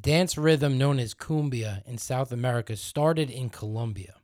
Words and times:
dance 0.00 0.38
rhythm 0.38 0.78
known 0.78 0.98
as 0.98 1.12
cumbia 1.12 1.86
in 1.86 1.98
South 1.98 2.32
America 2.32 2.74
started 2.74 3.28
in 3.28 3.50
Colombia. 3.50 4.14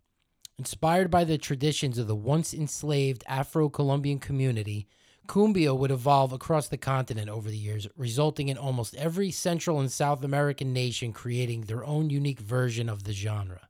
Inspired 0.58 1.10
by 1.10 1.24
the 1.24 1.36
traditions 1.36 1.98
of 1.98 2.06
the 2.06 2.16
once 2.16 2.54
enslaved 2.54 3.22
Afro 3.26 3.68
Colombian 3.68 4.18
community, 4.18 4.86
cumbia 5.28 5.76
would 5.76 5.90
evolve 5.90 6.32
across 6.32 6.68
the 6.68 6.78
continent 6.78 7.28
over 7.28 7.50
the 7.50 7.58
years, 7.58 7.86
resulting 7.94 8.48
in 8.48 8.56
almost 8.56 8.94
every 8.94 9.30
Central 9.30 9.78
and 9.78 9.92
South 9.92 10.24
American 10.24 10.72
nation 10.72 11.12
creating 11.12 11.62
their 11.62 11.84
own 11.84 12.08
unique 12.08 12.40
version 12.40 12.88
of 12.88 13.04
the 13.04 13.12
genre. 13.12 13.68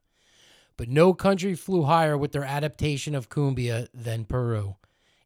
But 0.77 0.87
no 0.87 1.13
country 1.13 1.55
flew 1.55 1.83
higher 1.83 2.17
with 2.17 2.31
their 2.31 2.45
adaptation 2.45 3.15
of 3.15 3.27
cumbia 3.27 3.87
than 3.93 4.23
Peru. 4.23 4.77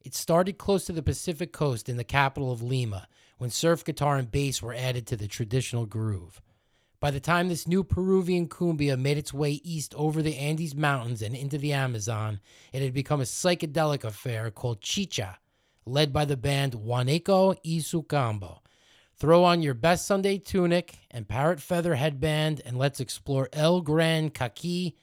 It 0.04 0.16
started 0.16 0.57
close 0.57 0.86
to 0.86 0.93
the 0.93 1.04
Pacific 1.04 1.52
coast 1.52 1.89
in 1.89 1.98
the 1.98 2.04
capital 2.04 2.52
of 2.52 2.63
Lima, 2.63 3.07
when 3.38 3.52
surf 3.52 3.86
guitar 3.86 4.18
and 4.18 4.32
bass 4.32 4.63
were 4.63 4.73
added 4.73 5.05
to 5.07 5.16
the 5.16 5.27
traditional 5.27 5.86
groove. 5.86 6.41
By 7.01 7.09
the 7.09 7.19
time 7.19 7.49
this 7.49 7.67
new 7.67 7.83
Peruvian 7.83 8.47
cumbia 8.47 8.95
made 8.95 9.17
its 9.17 9.33
way 9.33 9.53
east 9.63 9.95
over 9.95 10.21
the 10.21 10.37
Andes 10.37 10.75
Mountains 10.75 11.23
and 11.23 11.35
into 11.35 11.57
the 11.57 11.73
Amazon, 11.73 12.39
it 12.71 12.83
had 12.83 12.93
become 12.93 13.19
a 13.19 13.23
psychedelic 13.23 14.03
affair 14.03 14.51
called 14.51 14.81
chicha, 14.81 15.39
led 15.83 16.13
by 16.13 16.25
the 16.25 16.37
band 16.37 16.73
Juaneco 16.73 17.55
y. 17.65 18.57
Throw 19.15 19.43
on 19.43 19.63
your 19.63 19.73
best 19.73 20.05
Sunday 20.05 20.37
tunic 20.37 20.99
and 21.09 21.27
parrot 21.27 21.59
feather 21.59 21.95
headband, 21.95 22.61
and 22.67 22.77
let's 22.77 22.99
explore 22.99 23.49
El 23.52 23.81
Gran 23.81 24.29
Cacique, 24.29 24.93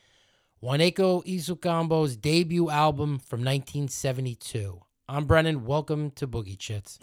Juaneco 0.62 1.24
y 1.26 2.16
debut 2.20 2.70
album 2.70 3.18
from 3.18 3.40
1972. 3.40 4.80
I'm 5.08 5.24
Brennan. 5.24 5.64
Welcome 5.64 6.12
to 6.12 6.28
Boogie 6.28 6.56
Chits. 6.56 7.00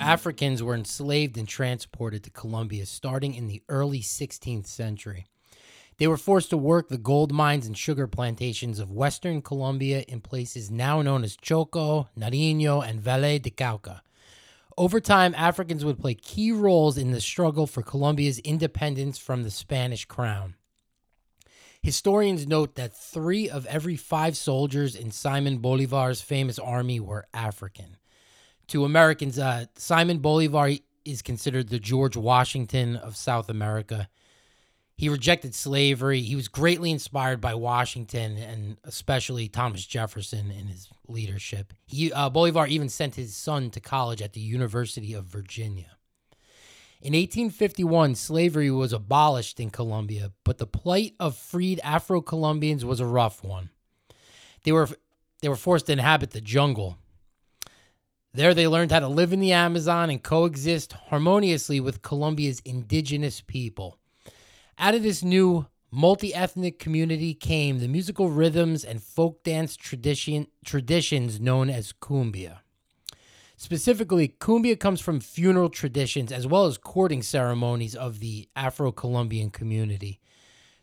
Mm-hmm. 0.00 0.08
Africans 0.08 0.62
were 0.62 0.74
enslaved 0.74 1.36
and 1.36 1.46
transported 1.46 2.24
to 2.24 2.30
Colombia 2.30 2.86
starting 2.86 3.34
in 3.34 3.46
the 3.46 3.62
early 3.68 4.00
16th 4.00 4.66
century. 4.66 5.26
They 5.98 6.06
were 6.06 6.16
forced 6.16 6.48
to 6.50 6.56
work 6.56 6.88
the 6.88 6.96
gold 6.96 7.30
mines 7.30 7.66
and 7.66 7.76
sugar 7.76 8.06
plantations 8.06 8.78
of 8.78 8.90
western 8.90 9.42
Colombia 9.42 10.02
in 10.08 10.22
places 10.22 10.70
now 10.70 11.02
known 11.02 11.24
as 11.24 11.36
Choco, 11.36 12.08
Nariño, 12.18 12.82
and 12.82 13.00
Valle 13.00 13.38
de 13.38 13.50
Cauca. 13.50 14.00
Over 14.78 14.98
time, 14.98 15.34
Africans 15.36 15.84
would 15.84 16.00
play 16.00 16.14
key 16.14 16.52
roles 16.52 16.96
in 16.96 17.10
the 17.10 17.20
struggle 17.20 17.66
for 17.66 17.82
Colombia's 17.82 18.38
independence 18.38 19.18
from 19.18 19.42
the 19.42 19.50
Spanish 19.50 20.06
crown. 20.06 20.54
Historians 21.82 22.46
note 22.46 22.76
that 22.76 22.96
three 22.96 23.50
of 23.50 23.66
every 23.66 23.96
five 23.96 24.38
soldiers 24.38 24.96
in 24.96 25.10
Simon 25.10 25.58
Bolivar's 25.58 26.22
famous 26.22 26.58
army 26.58 26.98
were 26.98 27.26
African. 27.34 27.96
To 28.70 28.84
Americans, 28.84 29.36
uh, 29.36 29.64
Simon 29.74 30.18
Bolivar 30.18 30.70
is 31.04 31.22
considered 31.22 31.70
the 31.70 31.80
George 31.80 32.16
Washington 32.16 32.94
of 32.94 33.16
South 33.16 33.48
America. 33.48 34.08
He 34.96 35.08
rejected 35.08 35.56
slavery. 35.56 36.20
He 36.20 36.36
was 36.36 36.46
greatly 36.46 36.92
inspired 36.92 37.40
by 37.40 37.54
Washington 37.54 38.38
and 38.38 38.76
especially 38.84 39.48
Thomas 39.48 39.84
Jefferson 39.84 40.52
in 40.52 40.68
his 40.68 40.88
leadership. 41.08 41.72
He, 41.84 42.12
uh, 42.12 42.30
Bolivar 42.30 42.68
even 42.68 42.88
sent 42.88 43.16
his 43.16 43.34
son 43.34 43.70
to 43.70 43.80
college 43.80 44.22
at 44.22 44.34
the 44.34 44.40
University 44.40 45.14
of 45.14 45.24
Virginia. 45.24 45.96
In 47.02 47.14
1851, 47.14 48.14
slavery 48.14 48.70
was 48.70 48.92
abolished 48.92 49.58
in 49.58 49.70
Colombia, 49.70 50.30
but 50.44 50.58
the 50.58 50.66
plight 50.66 51.14
of 51.18 51.36
freed 51.36 51.80
Afro 51.82 52.20
Colombians 52.20 52.84
was 52.84 53.00
a 53.00 53.06
rough 53.06 53.42
one. 53.42 53.70
They 54.62 54.70
were, 54.70 54.88
they 55.40 55.48
were 55.48 55.56
forced 55.56 55.86
to 55.86 55.92
inhabit 55.92 56.30
the 56.30 56.40
jungle. 56.40 56.98
There, 58.32 58.54
they 58.54 58.68
learned 58.68 58.92
how 58.92 59.00
to 59.00 59.08
live 59.08 59.32
in 59.32 59.40
the 59.40 59.52
Amazon 59.52 60.08
and 60.08 60.22
coexist 60.22 60.92
harmoniously 60.92 61.80
with 61.80 62.02
Colombia's 62.02 62.60
indigenous 62.64 63.40
people. 63.40 63.98
Out 64.78 64.94
of 64.94 65.02
this 65.02 65.24
new 65.24 65.66
multi 65.90 66.32
ethnic 66.32 66.78
community 66.78 67.34
came 67.34 67.80
the 67.80 67.88
musical 67.88 68.30
rhythms 68.30 68.84
and 68.84 69.02
folk 69.02 69.42
dance 69.42 69.76
tradition, 69.76 70.46
traditions 70.64 71.40
known 71.40 71.68
as 71.68 71.92
cumbia. 71.92 72.58
Specifically, 73.56 74.28
cumbia 74.28 74.78
comes 74.78 75.00
from 75.00 75.18
funeral 75.18 75.68
traditions 75.68 76.30
as 76.30 76.46
well 76.46 76.66
as 76.66 76.78
courting 76.78 77.22
ceremonies 77.22 77.96
of 77.96 78.20
the 78.20 78.48
Afro 78.54 78.92
Colombian 78.92 79.50
community. 79.50 80.20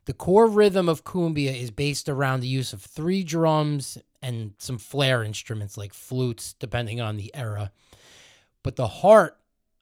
The 0.08 0.14
core 0.14 0.48
rhythm 0.48 0.88
of 0.88 1.04
cumbia 1.04 1.54
is 1.54 1.70
based 1.70 2.08
around 2.08 2.40
the 2.40 2.48
use 2.48 2.72
of 2.72 2.82
three 2.82 3.26
drums 3.26 3.98
and 4.22 4.54
some 4.58 4.78
flare 4.78 5.22
instruments 5.22 5.78
like 5.78 5.94
flutes, 5.94 6.54
depending 6.54 7.02
on 7.02 7.18
the 7.18 7.30
era. 7.36 7.74
But 8.64 8.78
the 8.78 8.88
heart 8.88 9.38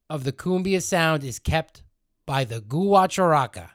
of 0.10 0.24
the 0.24 0.32
cumbia 0.32 0.82
sound 0.82 1.24
is 1.24 1.38
kept 1.38 1.84
by 2.26 2.44
the 2.44 2.60
guacharaca, 2.60 3.70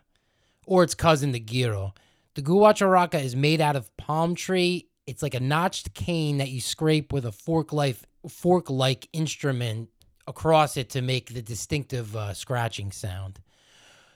or 0.66 0.82
its 0.82 0.96
cousin, 0.96 1.30
the 1.30 1.38
güiro. 1.38 1.92
The 2.34 2.42
guacharaca 2.42 3.22
is 3.22 3.36
made 3.36 3.60
out 3.60 3.76
of 3.76 3.96
palm 3.96 4.34
tree. 4.34 4.88
It's 5.06 5.22
like 5.22 5.34
a 5.34 5.40
notched 5.40 5.94
cane 5.94 6.38
that 6.38 6.50
you 6.50 6.60
scrape 6.60 7.12
with 7.12 7.24
a 7.24 7.32
fork-like 7.32 7.98
fork-like 8.28 9.08
instrument 9.12 9.88
across 10.26 10.76
it 10.76 10.90
to 10.90 11.00
make 11.00 11.32
the 11.32 11.42
distinctive 11.42 12.16
uh, 12.16 12.34
scratching 12.34 12.90
sound. 12.90 13.38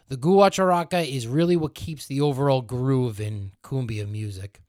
The 0.09 0.17
guacharaca 0.17 1.07
is 1.07 1.27
really 1.27 1.57
what 1.57 1.75
keeps 1.75 2.07
the 2.07 2.21
overall 2.21 2.61
groove 2.61 3.21
in 3.21 3.53
cumbia 3.63 4.09
music. 4.09 4.61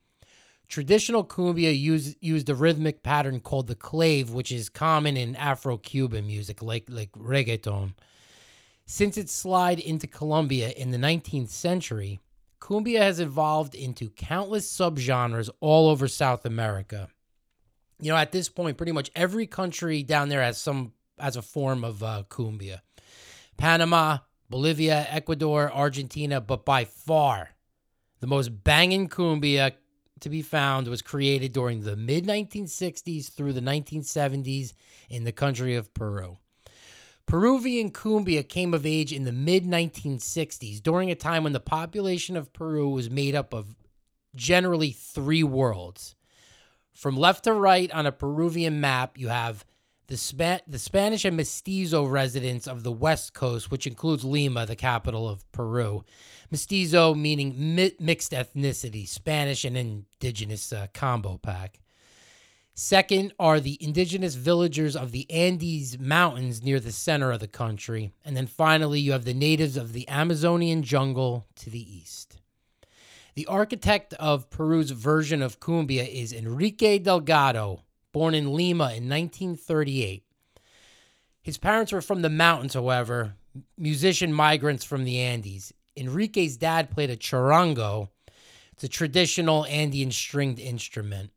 Traditional 0.67 1.23
cumbia 1.23 1.77
used 1.77 2.17
used 2.21 2.49
a 2.49 2.55
rhythmic 2.55 3.03
pattern 3.03 3.39
called 3.39 3.67
the 3.67 3.75
clave, 3.75 4.31
which 4.31 4.51
is 4.51 4.69
common 4.69 5.15
in 5.15 5.35
Afro-Cuban 5.35 6.25
music, 6.25 6.61
like 6.61 6.85
like 6.89 7.11
reggaeton. 7.11 7.93
Since 8.87 9.17
its 9.17 9.33
slide 9.33 9.79
into 9.79 10.07
Colombia 10.07 10.69
in 10.69 10.91
the 10.91 10.97
19th 10.97 11.49
century, 11.49 12.19
cumbia 12.59 12.99
has 12.99 13.19
evolved 13.19 13.75
into 13.75 14.09
countless 14.09 14.71
subgenres 14.71 15.49
all 15.59 15.89
over 15.89 16.07
South 16.07 16.45
America. 16.45 17.09
You 17.99 18.11
know, 18.11 18.17
at 18.17 18.31
this 18.31 18.49
point, 18.49 18.77
pretty 18.77 18.91
much 18.91 19.11
every 19.15 19.47
country 19.47 20.03
down 20.03 20.29
there 20.29 20.41
has 20.41 20.59
some 20.59 20.93
as 21.19 21.35
a 21.35 21.41
form 21.41 21.83
of 21.83 22.03
uh, 22.03 22.23
cumbia. 22.29 22.81
Panama, 23.57 24.19
Bolivia, 24.49 25.07
Ecuador, 25.09 25.71
Argentina, 25.71 26.39
but 26.39 26.65
by 26.65 26.85
far 26.85 27.49
the 28.19 28.27
most 28.27 28.63
banging 28.63 29.07
cumbia 29.07 29.73
to 30.19 30.29
be 30.29 30.41
found 30.41 30.87
was 30.87 31.01
created 31.01 31.53
during 31.53 31.81
the 31.81 31.95
mid 31.95 32.25
1960s 32.25 33.31
through 33.31 33.53
the 33.53 33.61
1970s 33.61 34.73
in 35.09 35.23
the 35.23 35.31
country 35.31 35.75
of 35.75 35.93
Peru. 35.93 36.37
Peruvian 37.25 37.91
cumbia 37.91 38.47
came 38.47 38.73
of 38.73 38.85
age 38.85 39.11
in 39.11 39.23
the 39.23 39.31
mid 39.31 39.65
1960s 39.65 40.81
during 40.81 41.11
a 41.11 41.15
time 41.15 41.43
when 41.43 41.53
the 41.53 41.59
population 41.59 42.37
of 42.37 42.53
Peru 42.53 42.89
was 42.89 43.09
made 43.09 43.35
up 43.35 43.53
of 43.53 43.75
generally 44.35 44.91
three 44.91 45.43
worlds. 45.43 46.15
From 46.93 47.17
left 47.17 47.43
to 47.43 47.53
right 47.53 47.91
on 47.91 48.05
a 48.05 48.11
Peruvian 48.11 48.79
map, 48.79 49.17
you 49.17 49.27
have 49.27 49.65
the, 50.07 50.17
Spa- 50.17 50.59
the 50.67 50.79
Spanish 50.79 51.25
and 51.25 51.35
Mestizo 51.35 52.05
residents 52.05 52.67
of 52.67 52.83
the 52.83 52.91
West 52.91 53.33
Coast, 53.33 53.71
which 53.71 53.87
includes 53.87 54.23
Lima, 54.23 54.65
the 54.65 54.75
capital 54.75 55.27
of 55.27 55.49
Peru. 55.51 56.03
Mestizo 56.51 57.13
meaning 57.13 57.75
mi- 57.75 57.95
mixed 57.99 58.31
ethnicity, 58.31 59.07
Spanish 59.07 59.65
and 59.65 59.75
indigenous 59.75 60.71
uh, 60.71 60.87
combo 60.93 61.37
pack. 61.37 61.79
Second 62.77 63.33
are 63.39 63.61
the 63.61 63.77
indigenous 63.79 64.35
villagers 64.35 64.97
of 64.97 65.13
the 65.13 65.31
Andes 65.31 65.97
Mountains 65.97 66.61
near 66.61 66.79
the 66.81 66.91
center 66.91 67.31
of 67.31 67.39
the 67.39 67.47
country. 67.47 68.11
And 68.25 68.35
then 68.35 68.47
finally, 68.47 68.99
you 68.99 69.13
have 69.13 69.23
the 69.23 69.33
natives 69.33 69.77
of 69.77 69.93
the 69.93 70.07
Amazonian 70.09 70.83
jungle 70.83 71.47
to 71.55 71.69
the 71.69 71.79
east. 71.79 72.41
The 73.35 73.45
architect 73.47 74.13
of 74.15 74.49
Peru's 74.49 74.91
version 74.91 75.41
of 75.41 75.61
cumbia 75.61 76.05
is 76.05 76.33
Enrique 76.33 76.99
Delgado, 76.99 77.81
born 78.15 78.33
in 78.33 78.53
Lima 78.53 78.93
in 78.93 79.09
1938. 79.09 80.23
His 81.41 81.57
parents 81.57 81.91
were 81.91 81.99
from 81.99 82.21
the 82.21 82.29
mountains, 82.29 82.73
however, 82.73 83.35
musician 83.77 84.31
migrants 84.31 84.85
from 84.85 85.03
the 85.03 85.19
Andes. 85.19 85.73
Enrique's 85.97 86.55
dad 86.55 86.89
played 86.89 87.09
a 87.09 87.17
charango. 87.17 88.07
It's 88.71 88.85
a 88.85 88.87
traditional 88.87 89.65
Andean 89.65 90.11
stringed 90.11 90.59
instrument, 90.59 91.31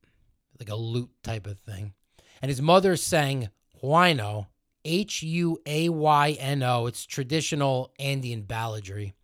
like 0.61 0.69
a 0.69 0.77
lute 0.77 1.11
type 1.25 1.49
of 1.49 1.59
thing. 1.59 1.95
And 2.41 2.49
his 2.49 2.63
mother 2.63 2.95
sang 2.95 3.49
huayno, 3.83 4.47
H 4.85 5.21
U 5.25 5.59
A 5.67 5.89
Y 5.89 6.37
N 6.39 6.63
O. 6.63 6.87
It's 6.87 7.05
traditional 7.07 7.93
Andean 7.99 8.45
balladry. 8.45 9.15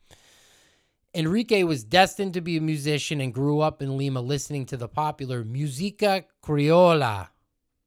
Enrique 1.14 1.62
was 1.62 1.84
destined 1.84 2.34
to 2.34 2.40
be 2.40 2.56
a 2.56 2.60
musician 2.60 3.20
and 3.20 3.32
grew 3.32 3.60
up 3.60 3.80
in 3.80 3.96
Lima 3.96 4.20
listening 4.20 4.66
to 4.66 4.76
the 4.76 4.88
popular 4.88 5.44
Musica 5.44 6.24
Criolla, 6.42 7.28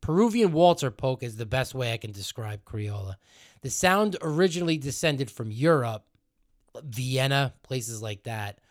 Peruvian 0.08 0.54
waltz 0.54 0.86
polka 0.96 1.26
is 1.26 1.36
the 1.36 1.46
best 1.46 1.76
way 1.76 1.92
I 1.92 1.98
can 1.98 2.14
describe 2.14 2.64
Criolla. 2.64 3.18
The 3.60 3.70
sound 3.70 4.16
originally 4.22 4.78
descended 4.78 5.30
from 5.30 5.52
Europe, 5.52 6.06
Vienna, 6.82 7.56
places 7.62 8.02
like 8.02 8.24
that. 8.24 8.62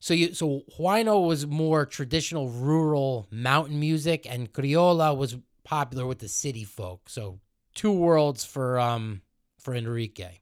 So 0.00 0.14
you 0.14 0.32
so 0.32 0.62
Huayno 0.78 1.26
was 1.26 1.46
more 1.46 1.84
traditional 1.84 2.48
rural 2.48 3.26
mountain 3.30 3.80
music 3.80 4.26
and 4.26 4.50
criolla 4.50 5.14
was 5.14 5.36
popular 5.62 6.06
with 6.06 6.20
the 6.20 6.28
city 6.28 6.64
folk. 6.64 7.10
So 7.10 7.38
two 7.74 7.92
worlds 7.92 8.42
for 8.42 8.80
um 8.80 9.20
for 9.58 9.74
Enrique. 9.74 10.38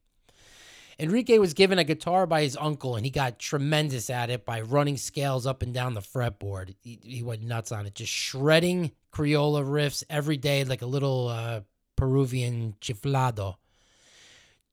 Enrique 0.96 1.38
was 1.38 1.54
given 1.54 1.80
a 1.80 1.84
guitar 1.84 2.24
by 2.28 2.42
his 2.42 2.56
uncle 2.60 2.94
and 2.94 3.04
he 3.04 3.10
got 3.10 3.40
tremendous 3.40 4.08
at 4.08 4.30
it 4.30 4.44
by 4.44 4.60
running 4.60 4.96
scales 4.96 5.44
up 5.44 5.60
and 5.60 5.74
down 5.74 5.94
the 5.94 6.00
fretboard. 6.00 6.76
He, 6.84 7.00
he 7.02 7.22
went 7.24 7.42
nuts 7.42 7.72
on 7.72 7.84
it, 7.84 7.96
just 7.96 8.12
shredding 8.12 8.92
criolla 9.12 9.64
riffs 9.64 10.04
every 10.08 10.36
day 10.36 10.64
like 10.64 10.82
a 10.82 10.86
little 10.86 11.28
uh, 11.28 11.60
Peruvian 11.96 12.74
chiflado. 12.80 13.56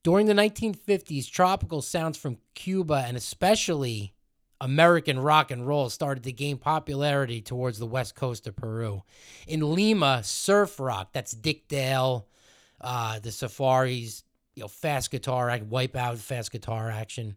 During 0.04 0.28
the 0.28 0.34
1950s, 0.34 1.30
tropical 1.30 1.81
sounds 1.81 2.18
from 2.18 2.38
Cuba 2.54 3.04
and 3.06 3.18
especially 3.18 4.13
American 4.62 5.19
rock 5.19 5.51
and 5.51 5.68
roll 5.68 5.89
started 5.89 6.24
to 6.24 6.31
gain 6.31 6.57
popularity 6.57 7.42
towards 7.42 7.78
the 7.78 7.86
west 7.86 8.16
coast 8.16 8.48
of 8.48 8.56
Peru. 8.56 9.04
In 9.48 9.74
Lima, 9.74 10.24
surf 10.24 10.80
rock, 10.80 11.10
that's 11.13 11.31
Dick 11.31 11.68
Dale, 11.68 12.28
uh, 12.81 13.19
the 13.19 13.31
Safaris, 13.31 14.24
you 14.56 14.62
know, 14.62 14.68
fast 14.68 15.12
guitar, 15.12 15.56
wipe 15.69 15.95
out 15.95 16.18
fast 16.18 16.51
guitar 16.51 16.90
action. 16.90 17.36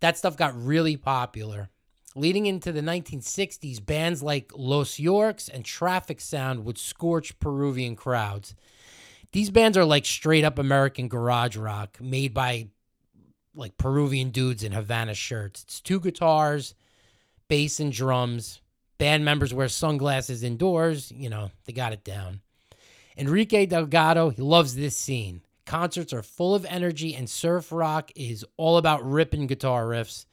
That 0.00 0.18
stuff 0.18 0.36
got 0.36 0.60
really 0.60 0.96
popular. 0.96 1.70
Leading 2.16 2.46
into 2.46 2.72
the 2.72 2.80
1960s, 2.80 3.84
bands 3.84 4.22
like 4.22 4.50
Los 4.56 4.98
Yorks 4.98 5.50
and 5.50 5.62
Traffic 5.62 6.18
Sound 6.18 6.64
would 6.64 6.78
scorch 6.78 7.38
Peruvian 7.40 7.94
crowds. 7.94 8.54
These 9.32 9.50
bands 9.50 9.76
are 9.76 9.84
like 9.84 10.06
straight 10.06 10.42
up 10.42 10.58
American 10.58 11.08
garage 11.08 11.58
rock 11.58 11.98
made 12.00 12.32
by 12.32 12.68
like 13.54 13.76
Peruvian 13.76 14.30
dudes 14.30 14.64
in 14.64 14.72
Havana 14.72 15.12
shirts. 15.12 15.64
It's 15.64 15.82
two 15.82 16.00
guitars, 16.00 16.74
bass 17.48 17.80
and 17.80 17.92
drums. 17.92 18.62
Band 18.96 19.26
members 19.26 19.52
wear 19.52 19.68
sunglasses 19.68 20.42
indoors. 20.42 21.12
You 21.14 21.28
know, 21.28 21.50
they 21.66 21.74
got 21.74 21.92
it 21.92 22.02
down. 22.02 22.40
Enrique 23.18 23.66
Delgado, 23.66 24.30
he 24.30 24.40
loves 24.40 24.74
this 24.74 24.96
scene. 24.96 25.42
Concerts 25.66 26.14
are 26.14 26.22
full 26.22 26.54
of 26.54 26.64
energy, 26.64 27.14
and 27.14 27.28
surf 27.28 27.70
rock 27.70 28.10
is 28.16 28.42
all 28.56 28.78
about 28.78 29.04
ripping 29.04 29.46
guitar 29.46 29.84
riffs. 29.84 30.24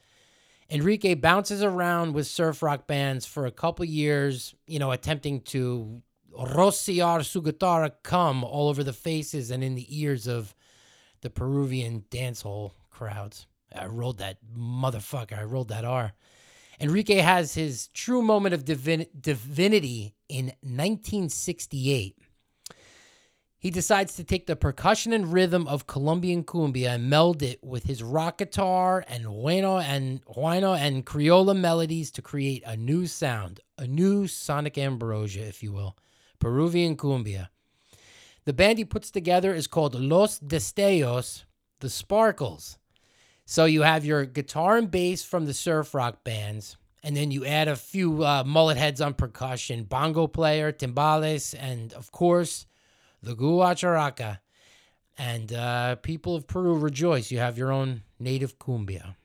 Enrique 0.73 1.13
bounces 1.13 1.61
around 1.61 2.13
with 2.13 2.25
surf 2.25 2.63
rock 2.63 2.87
bands 2.87 3.27
for 3.27 3.45
a 3.45 3.51
couple 3.51 3.85
years, 3.85 4.55
you 4.65 4.79
know, 4.79 4.91
attempting 4.91 5.39
to 5.39 6.01
rociar 6.35 7.23
su 7.23 7.43
guitarra 7.43 7.91
cum 8.01 8.43
all 8.43 8.69
over 8.69 8.83
the 8.83 8.91
faces 8.91 9.51
and 9.51 9.63
in 9.63 9.75
the 9.75 9.85
ears 10.01 10.25
of 10.25 10.55
the 11.21 11.29
Peruvian 11.29 12.03
dancehall 12.09 12.71
crowds. 12.89 13.45
I 13.73 13.85
rolled 13.85 14.17
that 14.17 14.37
motherfucker. 14.57 15.37
I 15.37 15.43
rolled 15.43 15.69
that 15.69 15.85
R. 15.85 16.13
Enrique 16.79 17.17
has 17.17 17.53
his 17.53 17.89
true 17.89 18.23
moment 18.23 18.55
of 18.55 18.65
divin- 18.65 19.07
divinity 19.19 20.15
in 20.27 20.47
1968. 20.61 22.17
He 23.63 23.71
decides 23.71 24.17
to 24.17 24.25
take 24.25 24.45
the 24.45 24.57
percussion 24.57 25.13
and 25.13 25.31
rhythm 25.31 25.69
of 25.69 25.87
Colombian 25.87 26.43
cumbia 26.43 26.95
and 26.95 27.09
meld 27.09 27.41
it 27.41 27.63
with 27.63 27.85
his 27.85 28.03
rock 28.03 28.39
guitar 28.39 29.05
and 29.07 29.23
huayno 29.23 29.81
and 29.81 30.21
huayno 30.25 30.77
and 30.77 31.05
criolla 31.05 31.57
melodies 31.57 32.11
to 32.11 32.21
create 32.21 32.61
a 32.65 32.75
new 32.75 33.07
sound, 33.07 33.61
a 33.77 33.87
new 33.87 34.27
sonic 34.27 34.77
ambrosia, 34.77 35.45
if 35.45 35.63
you 35.63 35.71
will, 35.71 35.95
Peruvian 36.39 36.97
cumbia. 36.97 37.47
The 38.43 38.51
band 38.51 38.79
he 38.79 38.83
puts 38.83 39.09
together 39.09 39.53
is 39.53 39.67
called 39.67 39.95
Los 39.95 40.41
Destellos, 40.41 41.45
the 41.79 41.89
Sparkles. 41.89 42.77
So 43.45 43.63
you 43.63 43.83
have 43.83 44.03
your 44.03 44.25
guitar 44.25 44.75
and 44.75 44.91
bass 44.91 45.23
from 45.23 45.45
the 45.45 45.53
surf 45.53 45.93
rock 45.93 46.25
bands, 46.25 46.75
and 47.01 47.15
then 47.15 47.31
you 47.31 47.45
add 47.45 47.69
a 47.69 47.77
few 47.77 48.25
uh, 48.25 48.43
mullet 48.45 48.75
heads 48.75 48.99
on 48.99 49.13
percussion, 49.13 49.85
bongo 49.85 50.27
player, 50.27 50.73
timbales, 50.73 51.55
and 51.57 51.93
of 51.93 52.11
course, 52.11 52.65
the 53.23 53.35
guacharaca. 53.35 54.39
And 55.17 55.53
uh, 55.53 55.95
people 55.97 56.35
of 56.35 56.47
Peru 56.47 56.77
rejoice. 56.77 57.31
You 57.31 57.39
have 57.39 57.57
your 57.57 57.71
own 57.71 58.01
native 58.19 58.59
cumbia. 58.59 59.15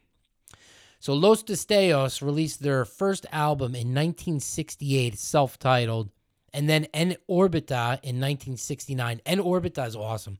So 1.00 1.15
Los 1.15 1.43
Destellos 1.43 2.23
released 2.23 2.62
their 2.62 2.85
first 2.85 3.25
album 3.31 3.75
in 3.75 3.95
1968, 3.95 5.19
self 5.19 5.59
titled, 5.59 6.11
and 6.53 6.69
then 6.69 6.85
En 6.93 7.17
Orbita 7.29 8.00
in 8.03 8.21
1969. 8.21 9.21
En 9.25 9.39
Orbita 9.39 9.87
is 9.87 9.95
awesome. 9.97 10.39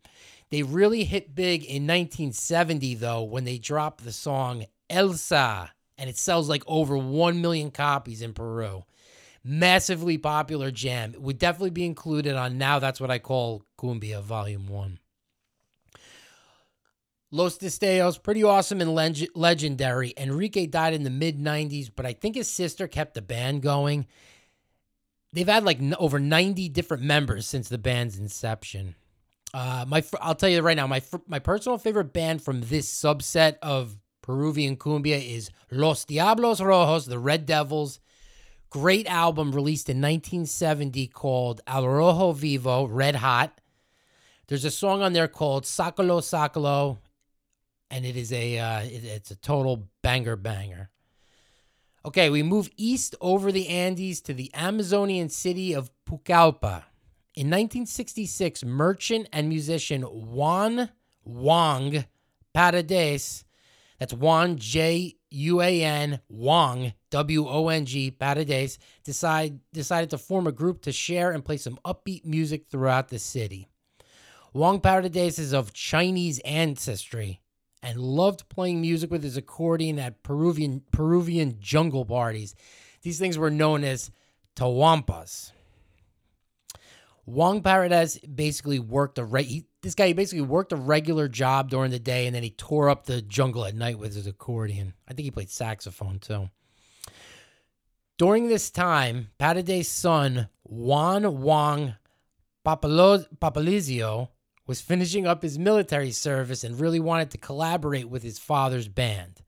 They 0.51 0.63
really 0.63 1.05
hit 1.05 1.35
big 1.35 1.63
in 1.63 1.87
1970, 1.87 2.95
though, 2.97 3.23
when 3.23 3.45
they 3.45 3.59
dropped 3.59 4.05
the 4.05 4.13
song 4.13 4.65
Elsa, 4.91 5.71
and 5.97 6.09
it 6.09 6.17
sells 6.17 6.49
like 6.49 6.63
over 6.67 6.97
1 6.97 7.41
million 7.41 7.71
copies 7.71 8.23
in 8.23 8.33
Peru. 8.33 8.85
Massively 9.51 10.19
popular 10.19 10.71
jam. 10.71 11.15
It 11.15 11.23
would 11.23 11.39
definitely 11.39 11.71
be 11.71 11.87
included 11.87 12.37
on 12.37 12.59
Now 12.59 12.79
That's 12.79 13.01
What 13.01 13.11
I 13.11 13.19
Call 13.19 13.65
Cumbia 13.79 14.21
Volume 14.23 14.67
1. 14.67 14.99
Los 17.31 17.57
Destellos, 17.57 18.23
pretty 18.23 18.43
awesome 18.43 18.83
and 18.83 18.95
leg- 18.95 19.31
legendary. 19.35 20.13
Enrique 20.19 20.67
died 20.67 20.93
in 20.93 21.03
the 21.03 21.09
mid 21.09 21.39
90s, 21.39 21.91
but 21.95 22.05
I 22.05 22.13
think 22.13 22.35
his 22.37 22.51
sister 22.51 22.87
kept 22.87 23.15
the 23.15 23.23
band 23.23 23.63
going. 23.63 24.07
They've 25.33 25.49
had 25.49 25.65
like 25.65 25.79
n- 25.79 25.95
over 25.99 26.19
90 26.21 26.69
different 26.69 27.03
members 27.03 27.47
since 27.47 27.71
the 27.71 27.79
band's 27.79 28.19
inception. 28.19 28.97
Uh, 29.55 29.87
my 29.89 30.05
I'll 30.21 30.35
tell 30.35 30.51
you 30.51 30.61
right 30.61 30.77
now, 30.77 30.87
my 30.87 31.01
my 31.27 31.39
personal 31.39 31.79
favorite 31.79 32.13
band 32.13 32.43
from 32.43 32.61
this 32.61 32.87
subset 32.91 33.57
of 33.63 33.97
Peruvian 34.21 34.77
cumbia 34.77 35.27
is 35.27 35.51
Los 35.71 36.05
Diablos 36.05 36.61
Rojos, 36.61 37.07
the 37.07 37.19
Red 37.19 37.47
Devils. 37.47 37.99
Great 38.71 39.07
album 39.07 39.53
released 39.53 39.89
in 39.89 39.97
1970 39.97 41.07
called 41.09 41.61
Al 41.67 41.89
Rojo 41.89 42.33
Vivo, 42.33 42.85
Red 42.85 43.17
Hot. 43.17 43.61
There's 44.47 44.65
a 44.65 44.71
song 44.71 45.03
on 45.03 45.15
there 45.15 45.29
called 45.29 45.65
Sacalo 45.65 46.21
Sacalo, 46.21 46.99
and 47.91 48.05
it 48.05 48.17
is 48.17 48.33
a 48.33 48.59
uh, 48.59 48.81
it, 48.81 49.05
it's 49.05 49.31
a 49.31 49.37
total 49.37 49.89
banger 50.03 50.37
banger. 50.37 50.91
Okay, 52.05 52.31
we 52.31 52.43
move 52.43 52.71
east 52.77 53.15
over 53.21 53.51
the 53.51 53.69
Andes 53.69 54.21
to 54.23 54.35
the 54.35 54.51
Amazonian 54.55 55.29
city 55.29 55.75
of 55.75 55.91
Pucallpa. 56.07 56.85
In 57.35 57.49
1966, 57.51 58.65
merchant 58.65 59.29
and 59.33 59.49
musician 59.49 60.03
Juan 60.03 60.91
Wong 61.25 62.05
Paredes, 62.55 63.45
that's 63.99 64.15
Juan 64.15 64.57
J 64.57 65.18
U 65.31 65.61
A 65.61 65.83
N 65.83 66.21
Wong 66.29 66.93
W 67.11 67.47
O 67.49 67.69
N 67.69 67.85
G 67.85 68.11
Paredes, 68.11 68.79
decide, 69.05 69.61
decided 69.73 70.11
to 70.11 70.19
form 70.19 70.47
a 70.47 70.53
group 70.53 70.83
to 70.83 70.93
share 70.93 71.33
and 71.33 71.45
play 71.45 71.57
some 71.57 71.79
upbeat 71.85 72.25
music 72.25 72.67
throughout 72.71 73.09
the 73.09 73.19
city. 73.19 73.69
Wong 74.53 74.81
Paredes 74.81 75.39
is 75.39 75.53
of 75.53 75.73
Chinese 75.73 76.39
ancestry 76.41 77.41
and 77.83 77.99
loved 78.01 78.49
playing 78.49 78.81
music 78.81 79.11
with 79.11 79.23
his 79.23 79.37
accordion 79.37 79.99
at 79.99 80.23
Peruvian 80.23 80.83
Peruvian 80.93 81.59
jungle 81.61 82.05
parties. 82.05 82.55
These 83.03 83.19
things 83.19 83.39
were 83.39 83.51
known 83.51 83.85
as 83.85 84.11
tawampas. 84.57 85.53
Wong 87.27 87.63
Paredes 87.63 88.19
basically 88.21 88.79
worked 88.79 89.19
a 89.19 89.25
re- 89.25 89.45
he, 89.45 89.67
this 89.83 89.95
guy 89.95 90.09
he 90.09 90.13
basically 90.13 90.43
worked 90.43 90.73
a 90.73 90.77
regular 90.77 91.29
job 91.29 91.71
during 91.71 91.91
the 91.91 91.99
day 91.99 92.27
and 92.27 92.35
then 92.35 92.43
he 92.43 92.51
tore 92.51 92.91
up 92.91 93.07
the 93.07 93.23
jungle 93.23 93.65
at 93.65 93.75
night 93.75 93.99
with 93.99 94.15
his 94.15 94.27
accordion. 94.27 94.95
I 95.07 95.15
think 95.15 95.25
he 95.25 95.31
played 95.31 95.51
saxophone 95.51 96.19
too. 96.19 96.51
During 98.17 98.49
this 98.49 98.71
time, 98.71 99.31
Paredes' 99.39 99.89
son 99.89 100.49
Juan 100.65 101.41
Wong 101.41 101.95
Popolizio 102.67 104.29
was 104.67 104.81
finishing 104.81 105.27
up 105.27 105.43
his 105.43 105.59
military 105.59 106.11
service 106.11 106.65
and 106.65 106.81
really 106.81 107.01
wanted 107.01 107.31
to 107.31 107.39
collaborate 107.39 108.09
with 108.09 108.23
his 108.23 108.39
father's 108.39 108.89
band. 108.89 109.43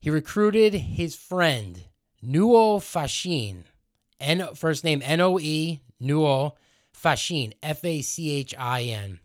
He 0.00 0.10
recruited 0.10 0.74
his 0.74 1.16
friend 1.16 1.84
Noe 2.22 2.78
Fachin, 2.78 3.64
N 4.20 4.54
first 4.54 4.84
name 4.84 5.02
N 5.04 5.20
O 5.20 5.38
E 5.38 5.80
Noe 5.98 6.54
Fachin, 7.02 7.52
F 7.62 7.84
A 7.84 8.02
C 8.02 8.30
H 8.30 8.54
I 8.58 8.82
N. 8.82 9.20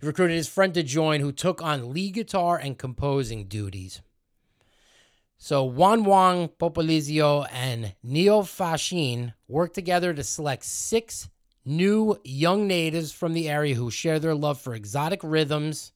He 0.00 0.06
recruited 0.06 0.36
his 0.36 0.48
friend 0.48 0.74
to 0.74 0.82
join, 0.82 1.20
who 1.20 1.32
took 1.32 1.62
on 1.62 1.92
lead 1.92 2.14
guitar 2.14 2.56
and 2.56 2.78
composing 2.78 3.44
duties. 3.44 4.00
So 5.38 5.64
Juan 5.64 6.04
Wong 6.04 6.48
Popolizio 6.48 7.46
and 7.50 7.94
Noe 8.02 8.42
Fachin 8.42 9.32
worked 9.48 9.74
together 9.74 10.12
to 10.12 10.22
select 10.22 10.64
six 10.64 11.28
new 11.64 12.18
young 12.24 12.66
natives 12.66 13.12
from 13.12 13.32
the 13.32 13.48
area 13.48 13.74
who 13.74 13.90
share 13.90 14.18
their 14.18 14.34
love 14.34 14.60
for 14.60 14.74
exotic 14.74 15.20
rhythms 15.22 15.92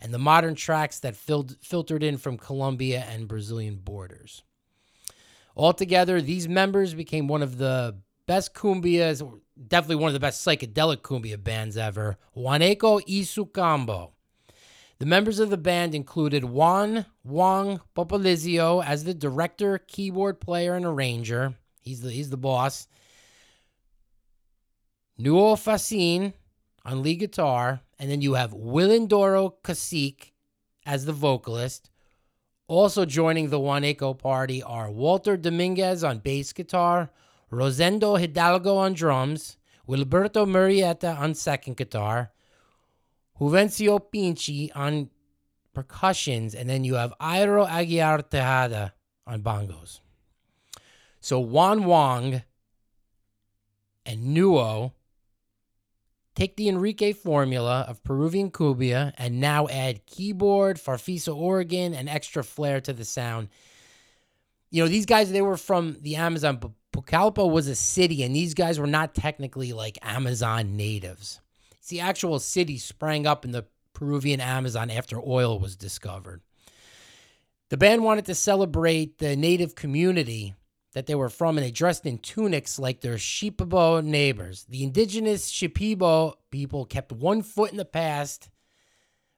and 0.00 0.12
the 0.12 0.18
modern 0.18 0.54
tracks 0.54 0.98
that 1.00 1.16
filled, 1.16 1.56
filtered 1.62 2.02
in 2.02 2.18
from 2.18 2.36
Colombia 2.38 3.06
and 3.10 3.28
Brazilian 3.28 3.76
borders. 3.76 4.42
Altogether, 5.56 6.20
these 6.20 6.48
members 6.48 6.92
became 6.92 7.28
one 7.28 7.42
of 7.42 7.56
the 7.56 7.96
best 8.26 8.54
cumbias, 8.54 9.22
definitely 9.68 9.96
one 9.96 10.08
of 10.08 10.14
the 10.14 10.20
best 10.20 10.46
psychedelic 10.46 10.98
cumbia 10.98 11.42
bands 11.42 11.76
ever, 11.76 12.18
Juaneco 12.36 13.00
y 13.08 13.22
Su 13.22 13.46
Combo. 13.46 14.12
The 14.98 15.06
members 15.06 15.38
of 15.38 15.50
the 15.50 15.58
band 15.58 15.94
included 15.94 16.44
Juan 16.44 17.04
Wong 17.22 17.80
Popolizio 17.94 18.82
as 18.84 19.04
the 19.04 19.12
director, 19.12 19.78
keyboard 19.78 20.40
player, 20.40 20.74
and 20.74 20.86
arranger. 20.86 21.54
He's 21.82 22.00
the 22.00 22.10
he's 22.10 22.30
the 22.30 22.38
boss. 22.38 22.88
Noe 25.18 25.54
Fachin 25.54 26.32
on 26.84 27.02
lead 27.02 27.16
guitar, 27.16 27.80
and 27.98 28.10
then 28.10 28.22
you 28.22 28.34
have 28.34 28.52
Wilindoro 28.52 29.54
Cacique 29.62 30.32
as 30.86 31.04
the 31.04 31.12
vocalist. 31.12 31.90
Also 32.68 33.04
joining 33.04 33.50
the 33.50 33.58
Juaneco 33.58 34.18
party 34.18 34.62
are 34.62 34.90
Walter 34.90 35.36
Dominguez 35.36 36.02
on 36.02 36.18
bass 36.18 36.52
guitar, 36.52 37.10
Rosendo 37.50 38.18
Hidalgo 38.18 38.76
on 38.76 38.94
drums, 38.94 39.56
Wilberto 39.88 40.46
Murrieta 40.46 41.18
on 41.18 41.34
second 41.34 41.76
guitar, 41.76 42.32
Juvencio 43.40 44.00
Pinchi 44.00 44.70
on 44.74 45.10
percussions, 45.74 46.54
and 46.54 46.68
then 46.68 46.84
you 46.84 46.94
have 46.94 47.14
Airo 47.20 47.68
Aguiar 47.68 48.28
Tejada 48.28 48.94
on 49.26 49.42
bongos. 49.42 50.00
So 51.20 51.38
Juan 51.40 51.84
Wong 51.84 52.42
and 54.04 54.34
Noe 54.34 54.92
take 56.34 56.56
the 56.56 56.68
Enrique 56.68 57.12
formula 57.12 57.84
of 57.88 58.04
Peruvian 58.04 58.50
cumbia 58.50 59.12
and 59.18 59.40
now 59.40 59.66
add 59.68 60.06
keyboard, 60.06 60.76
farfisa 60.76 61.34
organ, 61.34 61.94
and 61.94 62.08
extra 62.08 62.44
flair 62.44 62.80
to 62.82 62.92
the 62.92 63.04
sound. 63.04 63.48
You 64.70 64.82
know, 64.82 64.88
these 64.88 65.06
guys, 65.06 65.32
they 65.32 65.42
were 65.42 65.56
from 65.56 65.96
the 66.02 66.16
Amazon, 66.16 66.58
but 66.58 66.70
Pucallpa 66.92 67.50
was 67.50 67.68
a 67.68 67.74
city, 67.74 68.22
and 68.22 68.34
these 68.34 68.54
guys 68.54 68.78
were 68.78 68.86
not 68.86 69.14
technically 69.14 69.72
like 69.72 69.98
Amazon 70.02 70.76
natives. 70.76 71.40
It's 71.78 71.88
the 71.88 72.00
actual 72.00 72.38
city 72.38 72.78
sprang 72.78 73.26
up 73.26 73.44
in 73.44 73.52
the 73.52 73.66
Peruvian 73.92 74.40
Amazon 74.40 74.90
after 74.90 75.20
oil 75.20 75.58
was 75.58 75.76
discovered. 75.76 76.42
The 77.68 77.76
band 77.76 78.04
wanted 78.04 78.26
to 78.26 78.34
celebrate 78.34 79.18
the 79.18 79.36
native 79.36 79.74
community 79.74 80.54
that 80.92 81.06
they 81.06 81.14
were 81.14 81.28
from, 81.28 81.58
and 81.58 81.66
they 81.66 81.70
dressed 81.70 82.06
in 82.06 82.18
tunics 82.18 82.78
like 82.78 83.00
their 83.00 83.16
Shipibo 83.16 84.02
neighbors. 84.02 84.64
The 84.68 84.82
indigenous 84.82 85.50
Shipibo 85.50 86.34
people 86.50 86.86
kept 86.86 87.12
one 87.12 87.42
foot 87.42 87.70
in 87.70 87.76
the 87.76 87.84
past 87.84 88.50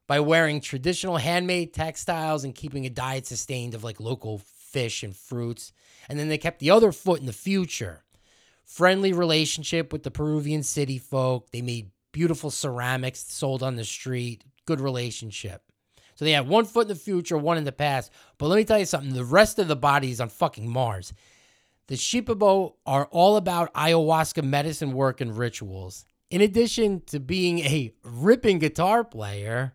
by 0.06 0.20
wearing 0.20 0.60
traditional 0.60 1.16
handmade 1.16 1.74
textiles 1.74 2.44
and 2.44 2.54
keeping 2.54 2.86
a 2.86 2.90
diet 2.90 3.26
sustained 3.26 3.74
of 3.74 3.84
like 3.84 4.00
local 4.00 4.38
fish 4.72 5.02
and 5.02 5.14
fruits. 5.14 5.72
And 6.08 6.18
then 6.18 6.28
they 6.28 6.38
kept 6.38 6.60
the 6.60 6.70
other 6.70 6.92
foot 6.92 7.20
in 7.20 7.26
the 7.26 7.32
future. 7.32 8.04
Friendly 8.64 9.12
relationship 9.12 9.92
with 9.92 10.02
the 10.02 10.10
Peruvian 10.10 10.62
city 10.62 10.98
folk. 10.98 11.50
They 11.50 11.62
made 11.62 11.90
beautiful 12.12 12.50
ceramics 12.50 13.20
sold 13.20 13.62
on 13.62 13.76
the 13.76 13.84
street, 13.84 14.44
good 14.66 14.80
relationship. 14.80 15.62
So 16.14 16.24
they 16.24 16.32
had 16.32 16.48
one 16.48 16.64
foot 16.64 16.82
in 16.82 16.88
the 16.88 16.94
future, 16.96 17.38
one 17.38 17.58
in 17.58 17.64
the 17.64 17.72
past. 17.72 18.10
But 18.38 18.48
let 18.48 18.56
me 18.56 18.64
tell 18.64 18.78
you 18.78 18.86
something 18.86 19.14
the 19.14 19.24
rest 19.24 19.58
of 19.58 19.68
the 19.68 19.76
body 19.76 20.10
is 20.10 20.20
on 20.20 20.28
fucking 20.28 20.68
Mars. 20.68 21.12
The 21.86 21.94
Shipibo 21.94 22.74
are 22.84 23.06
all 23.06 23.36
about 23.36 23.72
ayahuasca 23.74 24.42
medicine 24.42 24.92
work 24.92 25.20
and 25.20 25.38
rituals. 25.38 26.04
In 26.28 26.40
addition 26.40 27.02
to 27.06 27.20
being 27.20 27.60
a 27.60 27.94
ripping 28.02 28.58
guitar 28.58 29.04
player, 29.04 29.74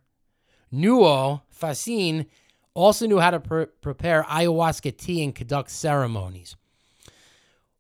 Noe 0.70 1.42
Fachin 1.52 2.28
also 2.74 3.06
knew 3.08 3.20
how 3.20 3.32
to 3.32 3.40
pre- 3.40 3.66
prepare 3.82 4.24
ayahuasca 4.24 4.98
tea 4.98 5.24
and 5.24 5.36
conduct 5.36 5.70
ceremonies. 5.70 6.56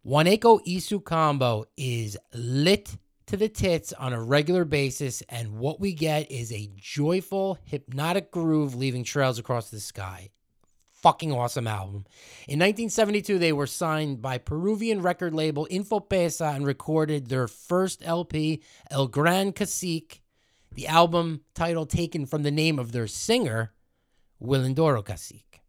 Juaneco 0.06 0.60
y 0.66 0.80
Su 0.80 1.00
Combo 1.00 1.66
is 1.78 2.18
lit 2.34 2.98
to 3.26 3.38
the 3.38 3.48
tits 3.48 3.94
on 3.94 4.14
a 4.14 4.22
regular 4.22 4.66
basis, 4.66 5.24
and 5.30 5.58
what 5.58 5.80
we 5.80 5.94
get 5.94 6.30
is 6.30 6.52
a 6.52 6.70
joyful, 6.76 7.58
hypnotic 7.64 8.32
groove 8.32 8.76
leaving 8.76 9.04
trails 9.04 9.40
across 9.40 9.70
the 9.70 9.80
sky. 9.80 10.30
Fucking 10.92 11.32
awesome 11.32 11.68
album. 11.68 12.06
In 12.48 12.60
1972, 12.60 13.40
they 13.40 13.52
were 13.52 13.68
signed 13.68 14.22
by 14.22 14.38
Peruvian 14.38 15.02
record 15.02 15.34
label 15.34 15.68
Infopesa 15.72 16.56
and 16.56 16.66
recorded 16.66 17.28
their 17.28 17.48
first 17.48 18.02
LP, 18.06 18.62
El 18.90 19.08
Gran 19.08 19.52
Cacique, 19.52 20.22
the 20.74 20.88
album 20.88 21.42
title 21.54 21.86
taken 21.86 22.26
from 22.26 22.44
the 22.44 22.52
name 22.52 22.80
of 22.80 22.92
their 22.92 23.08
singer, 23.08 23.73
Wilindoro 24.44 25.04
Cacique. 25.04 25.62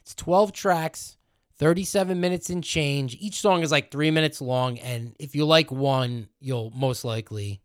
It's 0.00 0.14
12 0.14 0.52
tracks, 0.52 1.16
37 1.58 2.20
minutes 2.20 2.50
in 2.50 2.62
change. 2.62 3.16
Each 3.18 3.40
song 3.40 3.62
is 3.62 3.72
like 3.72 3.90
three 3.90 4.10
minutes 4.10 4.40
long, 4.40 4.78
and 4.78 5.16
if 5.18 5.34
you 5.34 5.46
like 5.46 5.72
one, 5.72 6.28
you'll 6.38 6.70
most 6.70 7.04
likely 7.04 7.62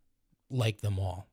like 0.50 0.82
them 0.82 0.98
all. 0.98 1.28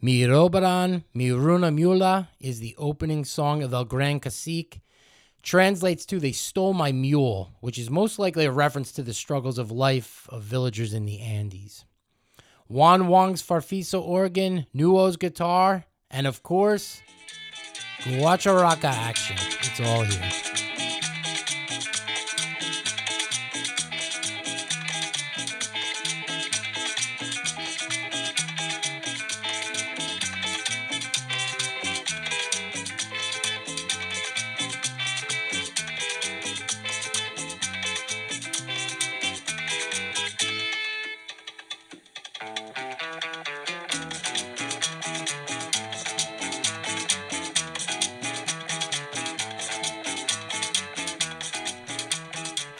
Mi 0.00 0.22
Robaron, 0.22 1.04
Mi 1.14 1.32
Runa 1.32 1.70
Mula 1.70 2.28
is 2.40 2.60
the 2.60 2.74
opening 2.78 3.24
song 3.24 3.62
of 3.62 3.72
El 3.72 3.84
Gran 3.84 4.20
Cacique. 4.20 4.80
Translates 5.42 6.04
to 6.06 6.18
They 6.20 6.32
Stole 6.32 6.74
My 6.74 6.92
Mule, 6.92 7.52
which 7.60 7.78
is 7.78 7.90
most 7.90 8.18
likely 8.18 8.44
a 8.44 8.52
reference 8.52 8.92
to 8.92 9.02
the 9.02 9.14
struggles 9.14 9.56
of 9.56 9.70
life 9.70 10.28
of 10.30 10.42
villagers 10.42 10.92
in 10.92 11.06
the 11.06 11.20
Andes. 11.20 11.84
Juan 12.66 13.06
Wong's 13.06 13.42
Farfisa 13.42 14.00
organ, 14.00 14.66
Noe's 14.74 15.16
guitar, 15.16 15.86
and 16.10 16.26
of 16.26 16.42
course, 16.42 17.00
Guacharaca 18.02 18.84
action. 18.84 19.36
It's 19.60 19.80
all 19.80 20.02
here. 20.04 20.47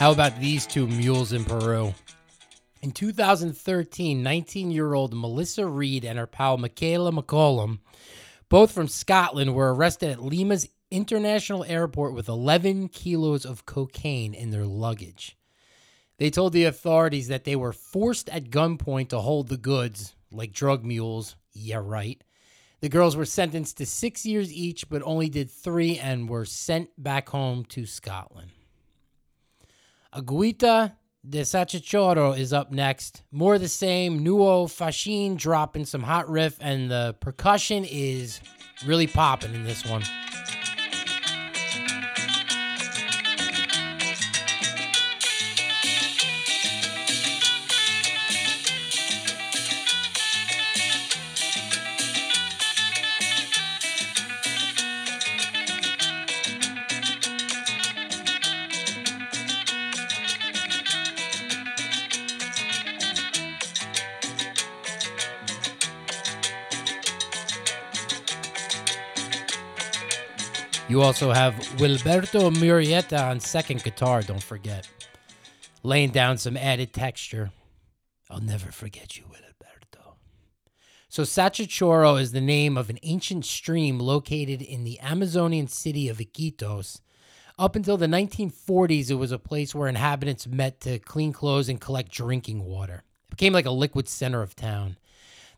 How 0.08 0.12
about 0.12 0.40
these 0.40 0.66
two 0.66 0.86
mules 0.86 1.34
in 1.34 1.44
Peru? 1.44 1.92
In 2.80 2.92
2013, 2.92 4.22
19 4.22 4.70
year 4.70 4.94
old 4.94 5.12
Melissa 5.12 5.66
Reid 5.66 6.02
and 6.02 6.18
her 6.18 6.26
pal 6.26 6.56
Michaella 6.56 7.12
McCollum, 7.12 7.80
both 8.48 8.72
from 8.72 8.88
Scotland, 8.88 9.54
were 9.54 9.74
arrested 9.74 10.08
at 10.08 10.22
Lima's 10.22 10.66
international 10.90 11.62
airport 11.64 12.14
with 12.14 12.26
11 12.26 12.88
kilos 12.88 13.44
of 13.44 13.66
cocaine 13.66 14.32
in 14.32 14.48
their 14.48 14.64
luggage. 14.64 15.36
They 16.16 16.30
told 16.30 16.54
the 16.54 16.64
authorities 16.64 17.28
that 17.28 17.44
they 17.44 17.54
were 17.54 17.74
forced 17.74 18.30
at 18.30 18.48
gunpoint 18.48 19.10
to 19.10 19.18
hold 19.18 19.48
the 19.48 19.58
goods, 19.58 20.14
like 20.32 20.54
drug 20.54 20.86
mules. 20.86 21.36
Yeah, 21.52 21.82
right. 21.84 22.24
The 22.80 22.88
girls 22.88 23.14
were 23.14 23.26
sentenced 23.26 23.76
to 23.76 23.84
six 23.84 24.24
years 24.24 24.50
each, 24.50 24.88
but 24.88 25.02
only 25.02 25.28
did 25.28 25.50
three 25.50 25.98
and 25.98 26.30
were 26.30 26.46
sent 26.46 26.88
back 26.96 27.28
home 27.28 27.66
to 27.66 27.84
Scotland. 27.84 28.52
Aguita 30.14 30.94
de 31.28 31.42
Sachachoro 31.42 32.36
is 32.36 32.52
up 32.52 32.72
next. 32.72 33.22
More 33.30 33.58
the 33.58 33.68
same. 33.68 34.22
Noe 34.22 34.66
Fachin 34.66 35.36
dropping 35.36 35.84
some 35.84 36.02
hot 36.02 36.28
riff, 36.30 36.56
and 36.60 36.90
the 36.90 37.16
percussion 37.20 37.84
is 37.84 38.40
really 38.86 39.06
popping 39.06 39.54
in 39.54 39.64
this 39.64 39.84
one. 39.84 40.02
You 70.98 71.04
also 71.04 71.30
have 71.30 71.54
Wilberto 71.76 72.52
Murrieta 72.56 73.30
on 73.30 73.38
second 73.38 73.84
guitar, 73.84 74.20
don't 74.20 74.42
forget. 74.42 74.88
Laying 75.84 76.10
down 76.10 76.38
some 76.38 76.56
added 76.56 76.92
texture. 76.92 77.52
I'll 78.28 78.40
never 78.40 78.72
forget 78.72 79.16
you, 79.16 79.22
Wilberto. 79.30 80.16
So, 81.08 81.22
Sachachoro 81.22 82.20
is 82.20 82.32
the 82.32 82.40
name 82.40 82.76
of 82.76 82.90
an 82.90 82.98
ancient 83.04 83.44
stream 83.44 84.00
located 84.00 84.60
in 84.60 84.82
the 84.82 84.98
Amazonian 84.98 85.68
city 85.68 86.08
of 86.08 86.18
Iquitos. 86.18 87.00
Up 87.60 87.76
until 87.76 87.96
the 87.96 88.06
1940s, 88.06 89.08
it 89.08 89.14
was 89.14 89.30
a 89.30 89.38
place 89.38 89.76
where 89.76 89.86
inhabitants 89.86 90.48
met 90.48 90.80
to 90.80 90.98
clean 90.98 91.32
clothes 91.32 91.68
and 91.68 91.80
collect 91.80 92.10
drinking 92.10 92.64
water. 92.64 93.04
It 93.28 93.36
became 93.36 93.52
like 93.52 93.66
a 93.66 93.70
liquid 93.70 94.08
center 94.08 94.42
of 94.42 94.56
town. 94.56 94.96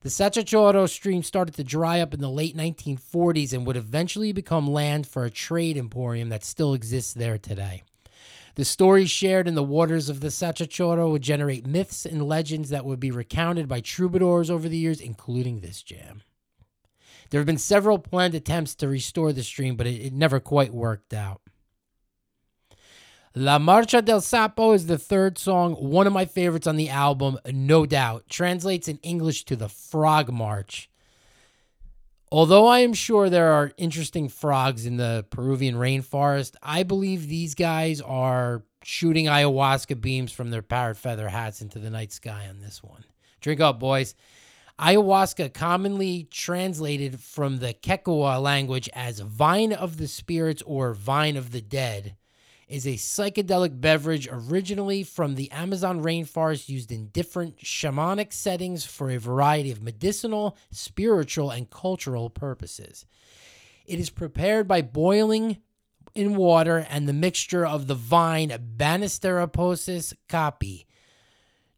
The 0.03 0.09
Sachachoro 0.09 0.89
stream 0.89 1.23
started 1.23 1.55
to 1.57 1.65
dry 1.65 2.01
up 2.01 2.15
in 2.15 2.21
the 2.21 2.31
late 2.31 2.57
1940s 2.57 3.53
and 3.53 3.67
would 3.67 3.77
eventually 3.77 4.33
become 4.33 4.67
land 4.67 5.07
for 5.07 5.27
a 5.27 5.31
trade 5.31 5.77
emporium 5.77 6.31
that 6.31 6.43
still 6.43 6.73
exists 6.73 7.13
there 7.13 7.37
today. 7.37 7.83
The 8.55 8.65
stories 8.65 9.11
shared 9.11 9.47
in 9.47 9.55
the 9.55 9.63
waters 9.63 10.09
of 10.09 10.21
the 10.21 10.29
Sachachoro 10.29 11.11
would 11.11 11.21
generate 11.21 11.67
myths 11.67 12.07
and 12.07 12.27
legends 12.27 12.71
that 12.71 12.87
would 12.87 12.99
be 12.99 13.11
recounted 13.11 13.69
by 13.69 13.81
troubadours 13.81 14.49
over 14.49 14.71
the 14.71 14.79
years, 14.79 15.03
including 15.03 15.61
this 15.61 15.83
jam. 15.83 16.23
There 17.29 17.39
have 17.39 17.47
been 17.47 17.59
several 17.59 17.99
planned 17.99 18.35
attempts 18.35 18.75
to 18.77 18.89
restore 18.89 19.35
the 19.35 19.43
stream, 19.43 19.77
but 19.77 19.87
it, 19.87 20.01
it 20.01 20.13
never 20.15 20.41
quite 20.41 20.73
worked 20.73 21.13
out. 21.13 21.43
La 23.37 23.61
Marcha 23.61 24.05
del 24.05 24.21
Sapo 24.21 24.75
is 24.75 24.87
the 24.87 24.99
third 24.99 25.39
song, 25.39 25.75
one 25.75 26.09
of 26.09 26.13
my 26.13 26.25
favorites 26.25 26.67
on 26.67 26.75
the 26.75 26.89
album, 26.89 27.39
no 27.47 27.87
doubt. 27.87 28.25
Translates 28.29 28.89
in 28.89 28.99
English 29.05 29.45
to 29.45 29.55
the 29.55 29.69
Frog 29.69 30.33
March. 30.33 30.91
Although 32.33 32.67
I 32.67 32.81
am 32.81 32.93
sure 32.93 33.31
there 33.31 33.53
are 33.53 33.71
interesting 33.77 34.29
frogs 34.29 34.85
in 34.85 34.97
the 34.97 35.25
Peruvian 35.31 35.77
rainforest, 35.77 36.57
I 36.61 36.83
believe 36.83 37.29
these 37.29 37.55
guys 37.55 38.01
are 38.01 38.65
shooting 38.83 39.27
ayahuasca 39.27 40.01
beams 40.01 40.33
from 40.33 40.51
their 40.51 40.63
parrot 40.63 40.97
feather 40.97 41.29
hats 41.29 41.63
into 41.63 41.79
the 41.79 41.91
night 41.91 42.11
sky 42.11 42.47
on 42.49 42.59
this 42.59 42.83
one. 42.83 43.05
Drink 43.41 43.61
up, 43.61 43.79
boys. 43.79 44.17
Ayahuasca, 44.81 45.55
commonly 45.55 46.27
translated 46.33 47.21
from 47.21 47.59
the 47.59 47.75
Quechua 47.75 48.43
language 48.43 48.89
as 48.93 49.21
vine 49.21 49.73
of 49.73 49.99
the 49.99 50.09
spirits 50.09 50.63
or 50.67 50.95
vine 50.95 51.37
of 51.37 51.53
the 51.53 51.61
dead, 51.61 52.17
is 52.71 52.87
a 52.87 52.91
psychedelic 52.91 53.81
beverage 53.81 54.29
originally 54.31 55.03
from 55.03 55.35
the 55.35 55.51
Amazon 55.51 56.01
rainforest 56.01 56.69
used 56.69 56.93
in 56.93 57.09
different 57.09 57.59
shamanic 57.59 58.33
settings 58.33 58.85
for 58.85 59.11
a 59.11 59.19
variety 59.19 59.73
of 59.73 59.83
medicinal, 59.83 60.57
spiritual, 60.71 61.51
and 61.51 61.69
cultural 61.69 62.31
purposes. 62.31 63.07
It 63.87 63.99
is 63.99 64.09
prepared 64.09 64.69
by 64.69 64.83
boiling 64.83 65.59
in 66.15 66.37
water 66.37 66.87
and 66.89 67.09
the 67.09 67.13
mixture 67.13 67.67
of 67.67 67.89
the 67.89 67.97
vine 67.97 68.51
Banisteriopsis 68.77 70.15
caapi. 70.29 70.87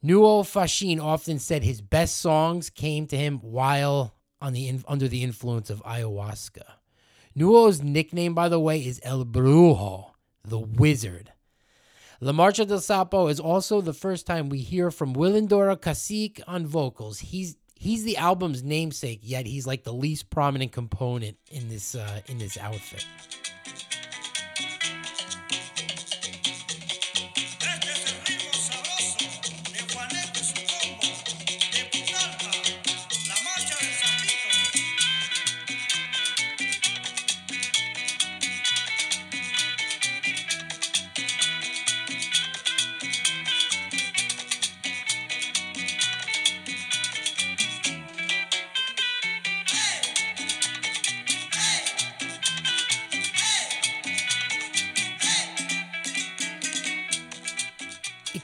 Noe 0.03 0.43
Fachin 0.43 1.03
often 1.03 1.39
said 1.39 1.63
his 1.63 1.81
best 1.81 2.19
songs 2.19 2.69
came 2.69 3.07
to 3.07 3.17
him 3.17 3.39
while 3.39 4.15
on 4.43 4.53
the 4.53 4.81
under 4.87 5.09
the 5.09 5.23
influence 5.23 5.71
of 5.71 5.83
ayahuasca. 5.85 6.65
Noe's 7.35 7.83
nickname, 7.83 8.35
by 8.35 8.51
the 8.51 8.61
way, 8.61 8.85
is 8.85 9.01
El 9.03 9.25
Brujo 9.25 10.12
the 10.45 10.59
Wizard. 10.59 11.33
La 12.21 12.33
Marcha 12.33 12.67
del 12.67 12.79
Sapo 12.79 13.29
is 13.31 13.41
also 13.41 13.81
the 13.81 13.93
first 13.93 14.27
time 14.27 14.49
we 14.49 14.59
hear 14.59 14.91
from 14.91 15.15
Wilindoro 15.15 15.77
Cacique 15.77 16.41
on 16.47 16.67
vocals. 16.67 17.19
He's 17.19 17.57
he's 17.75 18.05
the 18.05 18.17
album's 18.17 18.63
namesake, 18.63 19.21
yet 19.23 19.47
he's 19.47 19.67
like 19.67 19.83
the 19.83 19.93
least 19.93 20.31
prominent 20.31 20.71
component 20.71 21.37
in 21.51 21.69
this 21.69 21.95
uh, 21.95 22.21
in 22.27 22.39
this 22.39 22.57
outfit. 22.57 23.05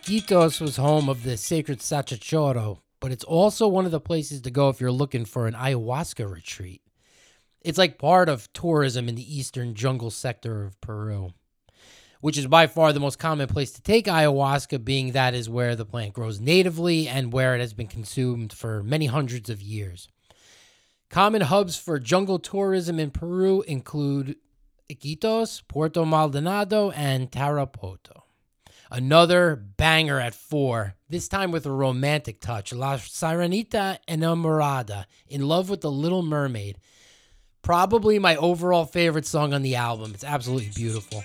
Iquitos 0.09 0.59
was 0.59 0.79
home 0.79 1.11
of 1.11 1.23
the 1.23 1.37
sacred 1.37 1.81
Sachachoro, 1.81 2.79
but 2.99 3.13
it's 3.13 3.25
also 3.25 3.69
one 3.69 3.85
of 3.85 3.91
the 3.91 4.01
places 4.01 4.41
to 4.41 4.51
go 4.51 4.71
if 4.71 4.81
you're 4.81 4.91
looking 4.91 5.27
for 5.27 5.47
an 5.47 5.53
ayahuasca 5.53 6.33
retreat. 6.33 6.81
It's 7.61 7.77
like 7.77 7.99
part 7.99 8.31
of 8.31 8.51
tourism 8.55 9.07
in 9.11 9.17
the 9.17 9.39
eastern 9.39 9.75
jungle 9.75 10.11
sector 10.11 10.65
of 10.65 10.81
Peru, 10.81 11.35
which 12.23 12.39
is 12.39 12.47
by 12.47 12.67
far 12.69 12.95
the 12.95 13.01
most 13.01 13.19
common 13.19 13.49
place 13.49 13.71
to 13.73 13.83
take 13.83 14.07
ayahuasca, 14.07 14.83
being 14.83 15.13
that 15.13 15.35
is 15.35 15.51
where 15.51 15.77
the 15.77 15.85
plant 15.85 16.15
grows 16.15 16.41
natively 16.41 17.07
and 17.07 17.31
where 17.31 17.55
it 17.55 17.61
has 17.61 17.75
been 17.75 17.87
consumed 17.87 18.51
for 18.51 18.83
many 18.83 19.05
hundreds 19.05 19.51
of 19.51 19.61
years. 19.61 20.09
Common 21.11 21.43
hubs 21.43 21.77
for 21.77 21.99
jungle 21.99 22.39
tourism 22.39 22.99
in 22.99 23.11
Peru 23.11 23.61
include 23.61 24.37
Iquitos, 24.89 25.61
Puerto 25.69 26.07
Maldonado, 26.07 26.93
and 26.93 27.31
Tarapoto. 27.31 28.23
Another 28.91 29.55
banger 29.55 30.19
at 30.19 30.35
four, 30.35 30.95
this 31.09 31.29
time 31.29 31.51
with 31.51 31.67
a 31.67 31.71
romantic 31.71 32.41
touch. 32.41 32.73
La 32.73 32.97
Sirenita 32.97 33.99
Enamorada, 34.09 35.05
In 35.29 35.47
Love 35.47 35.69
with 35.69 35.83
the 35.83 35.91
Little 35.91 36.23
Mermaid. 36.23 36.79
Probably 37.61 38.19
my 38.19 38.37
overall 38.37 38.87
favorite 38.87 39.27
song 39.27 39.53
on 39.53 39.63
the 39.63 39.77
album. 39.77 40.13
It's 40.15 40.25
absolutely 40.25 40.71
beautiful. 40.75 41.23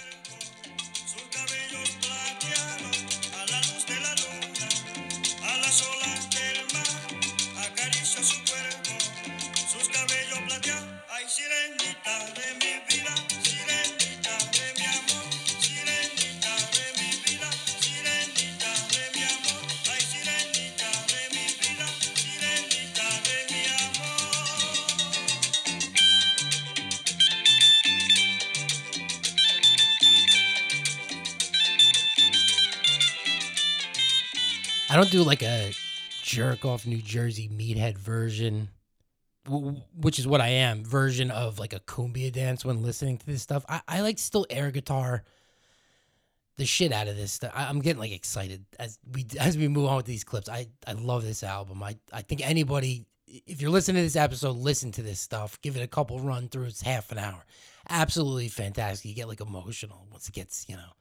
I 34.93 34.95
don't 34.95 35.09
do 35.09 35.23
like 35.23 35.41
a 35.41 35.73
jerk 36.21 36.65
off 36.65 36.85
New 36.85 37.01
Jersey 37.01 37.49
meathead 37.49 37.97
version, 37.97 38.69
which 39.95 40.19
is 40.19 40.27
what 40.27 40.39
I 40.39 40.49
am, 40.49 40.85
version 40.85 41.31
of 41.31 41.57
like 41.57 41.73
a 41.73 41.79
cumbia 41.79 42.31
dance 42.31 42.63
when 42.63 42.83
listening 42.83 43.17
to 43.17 43.25
this 43.25 43.41
stuff. 43.41 43.65
I, 43.67 43.81
I 43.87 44.01
like 44.01 44.19
still 44.19 44.45
air 44.51 44.69
guitar 44.69 45.23
the 46.57 46.65
shit 46.65 46.91
out 46.91 47.07
of 47.07 47.15
this 47.15 47.31
stuff. 47.31 47.51
I, 47.55 47.71
am 47.71 47.79
getting 47.79 48.01
like 48.01 48.11
excited 48.11 48.65
as 48.77 48.99
we 49.11 49.25
as 49.39 49.57
we 49.57 49.67
move 49.67 49.87
on 49.87 49.97
with 49.97 50.05
these 50.05 50.23
clips. 50.23 50.47
I 50.47 50.67
I 50.85 50.91
love 50.91 51.23
this 51.23 51.41
album. 51.41 51.81
I 51.81 51.97
I 52.11 52.21
think 52.21 52.47
anybody 52.47 53.07
if 53.25 53.63
you're 53.63 53.71
listening 53.71 54.01
to 54.01 54.05
this 54.05 54.15
episode, 54.15 54.57
listen 54.57 54.91
to 54.91 55.01
this 55.01 55.19
stuff. 55.19 55.59
Give 55.63 55.75
it 55.75 55.81
a 55.81 55.87
couple 55.87 56.19
run 56.19 56.49
throughs, 56.49 56.83
half 56.83 57.11
an 57.11 57.17
hour. 57.17 57.43
Absolutely 57.89 58.47
fantastic. 58.47 59.09
You 59.09 59.15
get 59.15 59.27
like 59.27 59.41
emotional 59.41 60.05
once 60.11 60.29
it 60.29 60.35
gets 60.35 60.69
you 60.69 60.75
know 60.75 60.91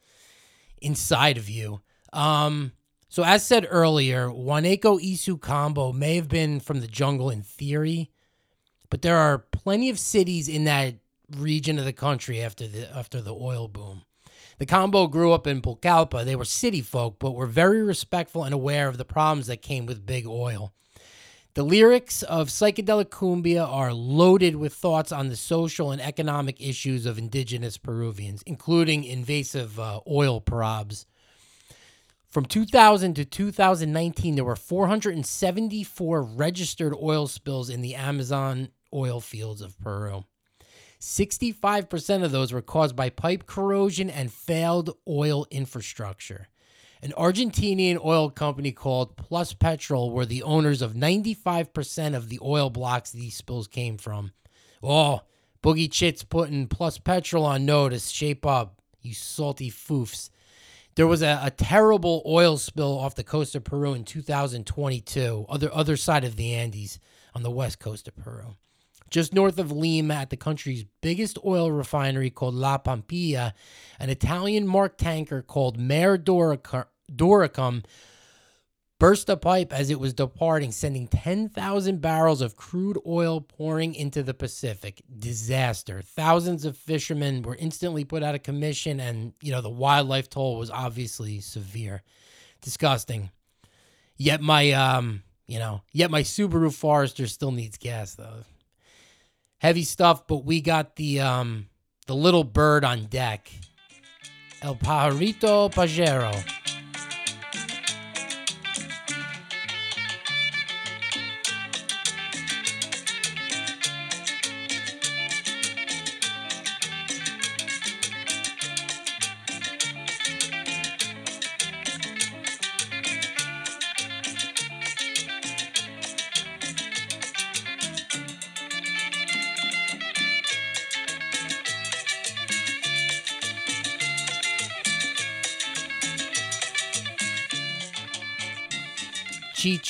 inside 0.80 1.36
of 1.36 1.50
you. 1.50 1.82
Um, 2.14 2.72
so, 3.12 3.24
as 3.24 3.44
said 3.44 3.66
earlier, 3.68 4.28
Juaneco 4.28 4.98
y 4.98 5.16
Su 5.16 5.36
Combo 5.36 5.92
may 5.92 6.16
have 6.16 6.30
been 6.30 6.60
from 6.60 6.80
the 6.80 6.86
jungle 6.86 7.28
in 7.28 7.42
theory, 7.42 8.10
but 8.88 9.02
there 9.02 9.18
are 9.18 9.36
plenty 9.36 9.90
of 9.90 9.98
cities 9.98 10.48
in 10.48 10.64
that 10.64 10.94
region 11.36 11.78
of 11.78 11.84
the 11.84 11.92
country 11.92 12.40
after 12.40 12.66
the 12.66 12.90
after 12.96 13.20
the 13.20 13.34
oil 13.34 13.68
boom. 13.68 14.06
The 14.56 14.64
combo 14.64 15.08
grew 15.08 15.32
up 15.32 15.46
in 15.46 15.60
Pucallpa. 15.60 16.24
They 16.24 16.36
were 16.36 16.46
city 16.46 16.80
folk, 16.80 17.18
but 17.18 17.32
were 17.32 17.46
very 17.46 17.82
respectful 17.82 18.44
and 18.44 18.54
aware 18.54 18.88
of 18.88 18.96
the 18.96 19.04
problems 19.04 19.46
that 19.48 19.60
came 19.60 19.84
with 19.84 20.06
big 20.06 20.26
oil. 20.26 20.72
The 21.52 21.64
lyrics 21.64 22.22
of 22.22 22.48
psychedelic 22.48 23.10
cumbia 23.10 23.66
are 23.66 23.92
loaded 23.92 24.56
with 24.56 24.72
thoughts 24.72 25.12
on 25.12 25.28
the 25.28 25.36
social 25.36 25.90
and 25.90 26.00
economic 26.00 26.62
issues 26.66 27.04
of 27.04 27.18
indigenous 27.18 27.76
Peruvians, 27.76 28.42
including 28.46 29.04
invasive 29.04 29.78
uh, 29.78 30.00
oil 30.08 30.40
probes. 30.40 31.04
From 32.32 32.46
2000 32.46 33.12
to 33.16 33.26
2019, 33.26 34.36
there 34.36 34.44
were 34.44 34.56
474 34.56 36.22
registered 36.22 36.94
oil 36.94 37.26
spills 37.26 37.68
in 37.68 37.82
the 37.82 37.94
Amazon 37.94 38.70
oil 38.94 39.20
fields 39.20 39.60
of 39.60 39.78
Peru. 39.78 40.24
65% 40.98 42.24
of 42.24 42.32
those 42.32 42.50
were 42.50 42.62
caused 42.62 42.96
by 42.96 43.10
pipe 43.10 43.44
corrosion 43.44 44.08
and 44.08 44.32
failed 44.32 44.96
oil 45.06 45.46
infrastructure. 45.50 46.48
An 47.02 47.12
Argentinian 47.18 48.02
oil 48.02 48.30
company 48.30 48.72
called 48.72 49.18
Pluspetrol 49.18 50.10
were 50.10 50.24
the 50.24 50.42
owners 50.42 50.80
of 50.80 50.94
95% 50.94 52.16
of 52.16 52.30
the 52.30 52.38
oil 52.40 52.70
blocks 52.70 53.10
these 53.10 53.36
spills 53.36 53.68
came 53.68 53.98
from. 53.98 54.32
Oh, 54.82 55.20
Boogie 55.62 55.92
Chit's 55.92 56.24
putting 56.24 56.66
Pluspetrol 56.66 57.44
on 57.44 57.66
notice. 57.66 58.08
Shape 58.08 58.46
up, 58.46 58.80
you 59.02 59.12
salty 59.12 59.70
foofs. 59.70 60.30
There 60.94 61.06
was 61.06 61.22
a, 61.22 61.40
a, 61.42 61.50
terrible 61.50 62.22
oil 62.26 62.58
spill 62.58 62.98
off 62.98 63.14
the 63.14 63.24
coast 63.24 63.54
of 63.54 63.64
Peru 63.64 63.94
in 63.94 64.04
2022, 64.04 65.46
other 65.48 65.72
other 65.72 65.96
side 65.96 66.24
of 66.24 66.36
the 66.36 66.52
Andes. 66.54 66.98
on 67.34 67.42
the 67.42 67.50
west 67.50 67.78
coast 67.78 68.08
of 68.08 68.16
Peru. 68.16 68.56
Just 69.08 69.32
north 69.32 69.58
of 69.58 69.72
Lima, 69.72 70.14
at 70.14 70.30
the 70.30 70.36
country's 70.36 70.84
biggest 71.00 71.38
oil 71.44 71.70
refinery 71.70 72.30
called 72.30 72.54
La 72.54 72.78
Pampilla, 72.78 73.52
an 73.98 74.10
Italian 74.10 74.66
marked 74.66 74.98
tanker 74.98 75.42
called 75.42 75.78
Mare 75.78 76.18
Doricum 76.18 77.84
burst 79.02 79.28
a 79.28 79.36
pipe 79.36 79.72
as 79.72 79.90
it 79.90 79.98
was 79.98 80.14
departing, 80.14 80.70
sending 80.70 81.08
10,000 81.08 82.00
barrels 82.00 82.40
of 82.40 82.54
crude 82.54 82.96
oil 83.04 83.40
pouring 83.40 83.96
into 83.96 84.22
the 84.22 84.32
Pacific. 84.32 85.02
Disaster. 85.18 86.02
Thousands 86.02 86.64
of 86.64 86.76
fishermen 86.76 87.42
were 87.42 87.56
instantly 87.56 88.04
put 88.04 88.22
out 88.22 88.36
of 88.36 88.44
commission, 88.44 89.00
and, 89.00 89.32
you 89.42 89.50
know, 89.50 89.60
the 89.60 89.68
wildlife 89.68 90.30
toll 90.30 90.56
was 90.56 90.70
obviously 90.70 91.40
severe. 91.40 92.04
Disgusting. 92.60 93.30
Yet 94.16 94.40
my, 94.40 94.70
um, 94.70 95.24
you 95.48 95.58
know, 95.58 95.82
yet 95.90 96.12
my 96.12 96.22
Subaru 96.22 96.72
Forester 96.72 97.26
still 97.26 97.50
needs 97.50 97.78
gas, 97.78 98.14
though. 98.14 98.44
Heavy 99.58 99.82
stuff, 99.82 100.28
but 100.28 100.44
we 100.44 100.60
got 100.60 100.94
the, 100.94 101.18
um, 101.18 101.66
the 102.06 102.14
little 102.14 102.44
bird 102.44 102.84
on 102.84 103.06
deck. 103.06 103.50
El 104.62 104.76
Pajarito 104.76 105.72
Pajero. 105.72 106.61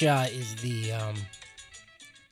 Chicha 0.02 0.26
is 0.32 0.56
the 0.56 0.90
um, 0.90 1.14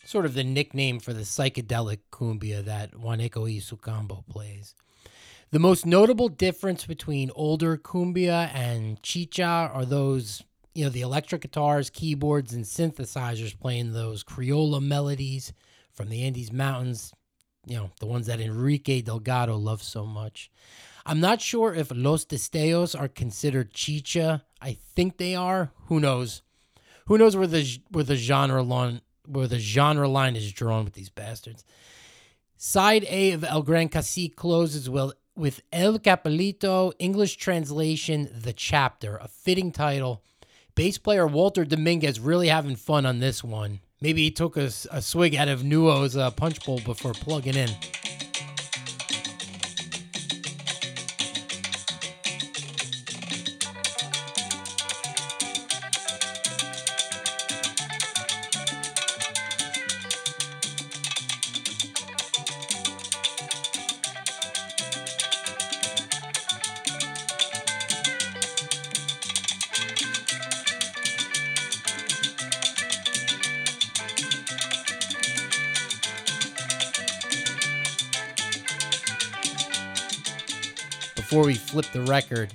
sort 0.04 0.26
of 0.26 0.34
the 0.34 0.42
nickname 0.42 0.98
for 0.98 1.12
the 1.12 1.20
psychedelic 1.20 1.98
cumbia 2.10 2.64
that 2.64 2.90
Juaneco 2.90 3.42
y 3.42 3.60
Su 3.60 3.76
Combo 3.76 4.24
plays. 4.28 4.74
The 5.52 5.60
most 5.60 5.86
notable 5.86 6.28
difference 6.28 6.84
between 6.84 7.30
older 7.36 7.76
cumbia 7.76 8.52
and 8.52 9.00
chicha 9.04 9.70
are 9.72 9.84
those, 9.84 10.42
you 10.74 10.82
know, 10.82 10.90
the 10.90 11.02
electric 11.02 11.42
guitars, 11.42 11.90
keyboards, 11.90 12.52
and 12.52 12.64
synthesizers 12.64 13.56
playing 13.56 13.92
those 13.92 14.24
Criolla 14.24 14.82
melodies 14.82 15.52
from 15.92 16.08
the 16.08 16.24
Andes 16.24 16.52
Mountains, 16.52 17.12
you 17.68 17.76
know, 17.76 17.92
the 18.00 18.06
ones 18.06 18.26
that 18.26 18.40
Enrique 18.40 19.00
Delgado 19.00 19.56
loves 19.56 19.86
so 19.86 20.04
much. 20.04 20.50
I'm 21.06 21.20
not 21.20 21.40
sure 21.40 21.72
if 21.72 21.92
Los 21.94 22.24
Destellos 22.24 23.00
are 23.00 23.06
considered 23.06 23.72
chicha. 23.72 24.42
I 24.60 24.72
think 24.72 25.18
they 25.18 25.36
are. 25.36 25.70
Who 25.86 26.00
knows? 26.00 26.42
Who 27.06 27.18
knows 27.18 27.36
where 27.36 27.46
the 27.46 27.80
where 27.90 28.04
the 28.04 28.16
genre 28.16 28.62
line 28.62 29.00
where 29.26 29.46
the 29.46 29.58
genre 29.58 30.08
line 30.08 30.36
is 30.36 30.52
drawn 30.52 30.84
with 30.84 30.94
these 30.94 31.10
bastards. 31.10 31.64
Side 32.56 33.06
A 33.08 33.32
of 33.32 33.44
El 33.44 33.62
Gran 33.62 33.88
Cacique 33.88 34.36
closes 34.36 34.90
with, 34.90 35.14
with 35.34 35.62
El 35.72 35.98
Capelito, 35.98 36.92
English 36.98 37.36
translation, 37.36 38.28
The 38.34 38.52
Chapter, 38.52 39.16
a 39.16 39.28
fitting 39.28 39.72
title. 39.72 40.22
Bass 40.74 40.98
player 40.98 41.26
Walter 41.26 41.64
Dominguez 41.64 42.20
really 42.20 42.48
having 42.48 42.76
fun 42.76 43.06
on 43.06 43.18
this 43.18 43.42
one. 43.42 43.80
Maybe 44.02 44.24
he 44.24 44.30
took 44.30 44.56
a, 44.56 44.70
a 44.90 45.00
swig 45.00 45.34
out 45.34 45.48
of 45.48 45.64
Noe's 45.64 46.16
uh, 46.16 46.30
punch 46.32 46.64
bowl 46.64 46.80
before 46.84 47.12
plugging 47.12 47.54
in. 47.54 47.70
Flip 81.82 82.04
the 82.04 82.10
record, 82.10 82.52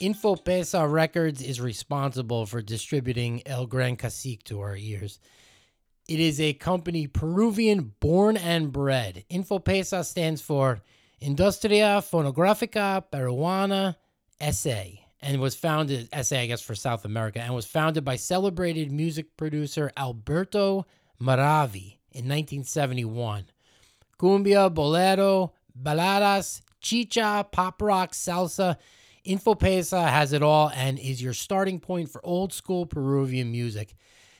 Infopesa 0.00 0.90
Records 0.90 1.40
is 1.40 1.58
responsible 1.58 2.44
for 2.44 2.60
distributing 2.60 3.42
El 3.46 3.66
Gran 3.66 3.96
Cacique 3.96 4.42
to 4.44 4.60
our 4.60 4.76
ears. 4.76 5.20
It 6.06 6.20
is 6.20 6.38
a 6.38 6.52
company 6.52 7.06
Peruvian 7.06 7.94
born 7.98 8.36
and 8.36 8.70
bred. 8.70 9.24
Infopesa 9.30 10.04
stands 10.04 10.42
for 10.42 10.82
Industria 11.20 12.02
Fonográfica 12.02 13.04
Peruana 13.10 13.96
SA 14.50 15.00
and 15.22 15.40
was 15.40 15.54
founded, 15.54 16.08
SA, 16.22 16.36
I 16.36 16.46
guess, 16.46 16.60
for 16.60 16.74
South 16.74 17.06
America, 17.06 17.40
and 17.40 17.54
was 17.54 17.66
founded 17.66 18.04
by 18.04 18.16
celebrated 18.16 18.92
music 18.92 19.34
producer 19.38 19.90
Alberto 19.96 20.84
Maravi 21.20 21.96
in 22.10 22.28
1971. 22.28 23.46
Cumbia, 24.18 24.72
bolero, 24.72 25.54
baladas, 25.80 26.60
chicha, 26.80 27.46
pop 27.50 27.80
rock, 27.82 28.12
salsa. 28.12 28.76
Infopesa 29.26 30.08
has 30.08 30.32
it 30.32 30.42
all 30.42 30.70
and 30.74 30.98
is 30.98 31.20
your 31.20 31.32
starting 31.32 31.80
point 31.80 32.10
for 32.10 32.24
old 32.24 32.52
school 32.52 32.86
Peruvian 32.86 33.50
music. 33.50 33.94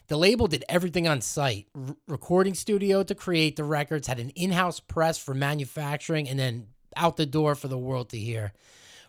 The 0.09 0.17
label 0.17 0.47
did 0.47 0.65
everything 0.69 1.09
on 1.09 1.21
site 1.21 1.67
R- 1.75 1.97
recording 2.07 2.55
studio 2.55 3.03
to 3.03 3.15
create 3.15 3.57
the 3.57 3.65
records, 3.65 4.07
had 4.07 4.21
an 4.21 4.31
in 4.31 4.53
house 4.53 4.79
press 4.79 5.19
for 5.19 5.35
manufacturing, 5.35 6.29
and 6.29 6.39
then 6.39 6.69
out 6.97 7.17
the 7.17 7.27
door 7.27 7.57
for 7.57 7.67
the 7.67 7.79
world 7.79 8.11
to 8.11 8.19
hear. 8.19 8.53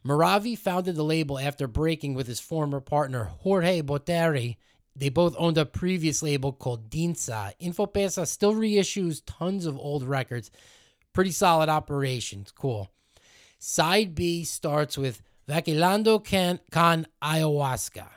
Maravi 0.06 0.58
founded 0.58 0.96
the 0.96 1.04
label 1.04 1.38
after 1.38 1.68
breaking 1.68 2.16
with 2.16 2.28
his 2.28 2.40
former 2.40 2.80
partner 2.80 3.26
Jorge 3.26 3.82
Boteri. 3.82 4.58
They 4.96 5.10
both 5.10 5.36
owned 5.38 5.60
a 5.60 5.66
previous 5.66 6.24
label 6.24 6.52
called 6.52 6.90
Dinsa. 6.90 7.54
Infopesa 7.62 8.26
still 8.26 8.54
reissues 8.54 9.22
tons 9.26 9.68
of 9.68 9.78
old 9.78 10.04
records. 10.04 10.50
Pretty 11.14 11.32
solid 11.32 11.70
operations. 11.70 12.52
Cool. 12.52 12.90
Side 13.60 14.16
B 14.16 14.44
starts 14.44 14.98
with 14.98 15.22
Vacilando 15.48 16.24
can, 16.24 16.60
con 16.72 17.08
Ayahuasca. 17.24 18.08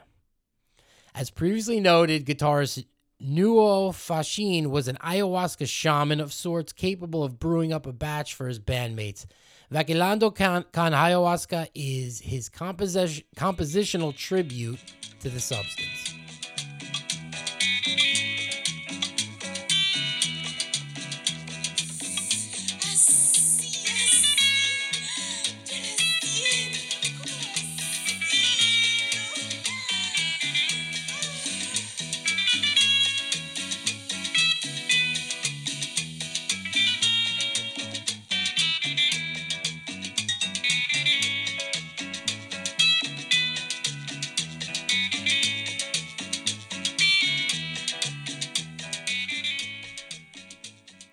As 1.15 1.31
previously 1.31 1.81
noted, 1.81 2.27
guitarist 2.27 2.85
Noe 3.21 3.93
Fachin 3.93 4.69
was 4.69 4.89
an 4.89 4.97
ayahuasca 4.97 5.69
shaman 5.69 6.21
of 6.21 6.33
sorts 6.33 6.73
capable 6.73 7.23
of 7.23 7.39
brewing 7.39 7.73
up 7.73 7.87
a 7.87 7.93
batch 7.93 8.33
for 8.35 8.49
his 8.49 8.59
bandmates. 8.59 9.27
Vacilando 9.71 10.35
con, 10.35 10.65
con 10.73 10.93
Ayahuasca 10.93 11.69
is 11.75 12.21
his 12.21 12.49
composition, 12.49 13.25
compositional 13.37 14.17
tribute 14.17 14.81
to 15.21 15.29
the 15.29 15.39
substance. 15.39 16.10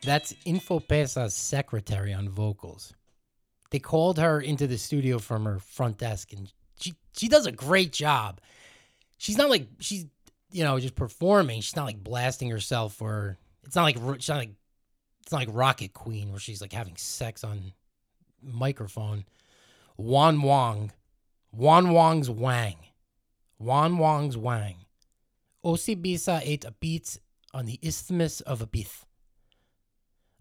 That's 0.07 0.31
Infopesa's 0.45 1.33
secretary 1.33 2.13
on 2.13 2.29
vocals. 2.29 2.93
They 3.71 3.79
called 3.79 4.17
her 4.17 4.39
into 4.39 4.65
the 4.65 4.77
studio 4.77 5.19
from 5.19 5.43
her 5.43 5.59
front 5.59 5.97
desk, 5.97 6.31
and 6.31 6.49
she 6.79 6.93
she 7.17 7.27
does 7.27 7.45
a 7.45 7.51
great 7.51 7.91
job. 7.91 8.39
She's 9.17 9.37
not 9.37 9.49
like 9.49 9.67
she's 9.81 10.05
you 10.49 10.63
know 10.63 10.79
just 10.79 10.95
performing. 10.95 11.59
She's 11.59 11.75
not 11.75 11.83
like 11.83 12.01
blasting 12.01 12.49
herself, 12.49 13.01
or 13.01 13.37
it's 13.65 13.75
not 13.75 13.83
like 13.83 13.97
she's 14.21 14.29
not 14.29 14.37
like 14.37 14.51
it's 15.23 15.33
not 15.33 15.39
like 15.39 15.49
Rocket 15.51 15.91
Queen 15.91 16.31
where 16.31 16.39
she's 16.39 16.61
like 16.61 16.71
having 16.71 16.95
sex 16.95 17.43
on 17.43 17.73
microphone. 18.41 19.25
Wan 19.97 20.41
Wang, 20.41 20.93
Wan 21.51 21.91
Wang's 21.91 22.29
Wang, 22.29 22.77
Wan 23.59 23.97
Wang's 23.97 24.37
Wang. 24.37 24.85
Osibisa 25.65 26.39
ate 26.45 26.63
a 26.63 26.71
beats 26.71 27.19
on 27.53 27.65
the 27.65 27.77
Isthmus 27.81 28.39
of 28.39 28.59
Abith. 28.59 29.03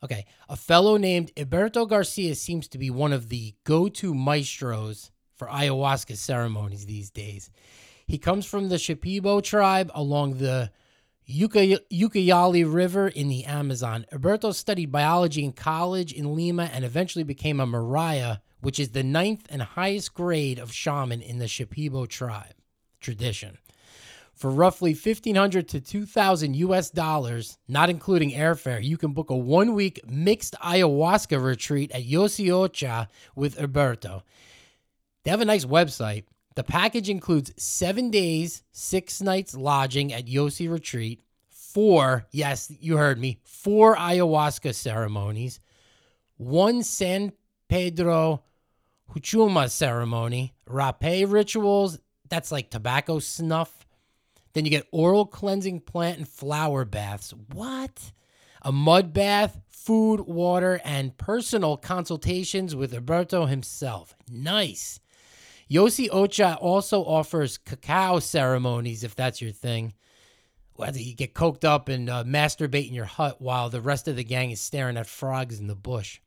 Okay, 0.02 0.26
a 0.48 0.56
fellow 0.56 0.96
named 0.96 1.32
Alberto 1.36 1.86
Garcia 1.86 2.34
seems 2.34 2.68
to 2.68 2.78
be 2.78 2.90
one 2.90 3.12
of 3.12 3.28
the 3.28 3.54
go 3.64 3.88
to 3.88 4.14
maestros 4.14 5.10
for 5.34 5.48
ayahuasca 5.48 6.16
ceremonies 6.16 6.86
these 6.86 7.10
days. 7.10 7.50
He 8.06 8.18
comes 8.18 8.46
from 8.46 8.68
the 8.68 8.76
Shipibo 8.76 9.42
tribe 9.42 9.90
along 9.94 10.38
the 10.38 10.70
Ucay- 11.28 11.80
Ucayali 11.90 12.72
River 12.72 13.08
in 13.08 13.28
the 13.28 13.44
Amazon. 13.44 14.06
Alberto 14.12 14.52
studied 14.52 14.92
biology 14.92 15.44
in 15.44 15.52
college 15.52 16.12
in 16.12 16.36
Lima 16.36 16.70
and 16.72 16.84
eventually 16.84 17.24
became 17.24 17.58
a 17.58 17.66
Mariah, 17.66 18.38
which 18.60 18.78
is 18.78 18.90
the 18.90 19.02
ninth 19.02 19.46
and 19.50 19.62
highest 19.62 20.14
grade 20.14 20.58
of 20.58 20.72
shaman 20.72 21.20
in 21.20 21.38
the 21.38 21.46
Shipibo 21.46 22.06
tribe 22.08 22.54
tradition. 23.00 23.58
For 24.36 24.50
roughly 24.50 24.92
1500 24.92 25.66
to 25.68 25.80
2000 25.80 26.56
US 26.56 26.90
dollars, 26.90 27.56
not 27.68 27.88
including 27.88 28.32
airfare, 28.32 28.84
you 28.84 28.98
can 28.98 29.12
book 29.12 29.30
a 29.30 29.36
one 29.36 29.72
week 29.72 29.98
mixed 30.06 30.54
ayahuasca 30.62 31.42
retreat 31.42 31.90
at 31.92 32.04
Yosi 32.04 32.48
Ocha 32.48 33.08
with 33.34 33.58
Alberto. 33.58 34.24
They 35.24 35.30
have 35.30 35.40
a 35.40 35.46
nice 35.46 35.64
website. 35.64 36.24
The 36.54 36.62
package 36.62 37.08
includes 37.08 37.50
seven 37.56 38.10
days, 38.10 38.62
six 38.72 39.22
nights 39.22 39.54
lodging 39.54 40.12
at 40.12 40.26
Yosi 40.26 40.70
Retreat, 40.70 41.22
four, 41.48 42.26
yes, 42.30 42.70
you 42.78 42.96
heard 42.96 43.18
me, 43.18 43.38
four 43.42 43.96
ayahuasca 43.96 44.74
ceremonies, 44.74 45.60
one 46.36 46.82
San 46.82 47.32
Pedro 47.68 48.42
Huachuma 49.12 49.70
ceremony, 49.70 50.54
rape 50.66 51.28
rituals, 51.28 51.98
that's 52.28 52.50
like 52.50 52.70
tobacco 52.70 53.18
snuff, 53.18 53.75
then 54.56 54.64
you 54.64 54.70
get 54.70 54.88
oral 54.90 55.26
cleansing 55.26 55.80
plant 55.80 56.16
and 56.16 56.26
flower 56.26 56.86
baths. 56.86 57.34
What? 57.52 58.12
A 58.62 58.72
mud 58.72 59.12
bath, 59.12 59.60
food, 59.68 60.20
water, 60.20 60.80
and 60.82 61.14
personal 61.18 61.76
consultations 61.76 62.74
with 62.74 62.94
Alberto 62.94 63.44
himself. 63.44 64.16
Nice. 64.30 64.98
Yosi 65.70 66.08
Ocha 66.08 66.56
also 66.58 67.02
offers 67.02 67.58
cacao 67.58 68.18
ceremonies 68.18 69.04
if 69.04 69.14
that's 69.14 69.42
your 69.42 69.52
thing. 69.52 69.92
Whether 70.72 71.00
you 71.00 71.14
get 71.14 71.34
coked 71.34 71.64
up 71.64 71.90
and 71.90 72.08
uh, 72.08 72.24
masturbate 72.24 72.88
in 72.88 72.94
your 72.94 73.04
hut 73.04 73.42
while 73.42 73.68
the 73.68 73.82
rest 73.82 74.08
of 74.08 74.16
the 74.16 74.24
gang 74.24 74.52
is 74.52 74.60
staring 74.60 74.96
at 74.96 75.06
frogs 75.06 75.60
in 75.60 75.66
the 75.66 75.74
bush. 75.74 76.20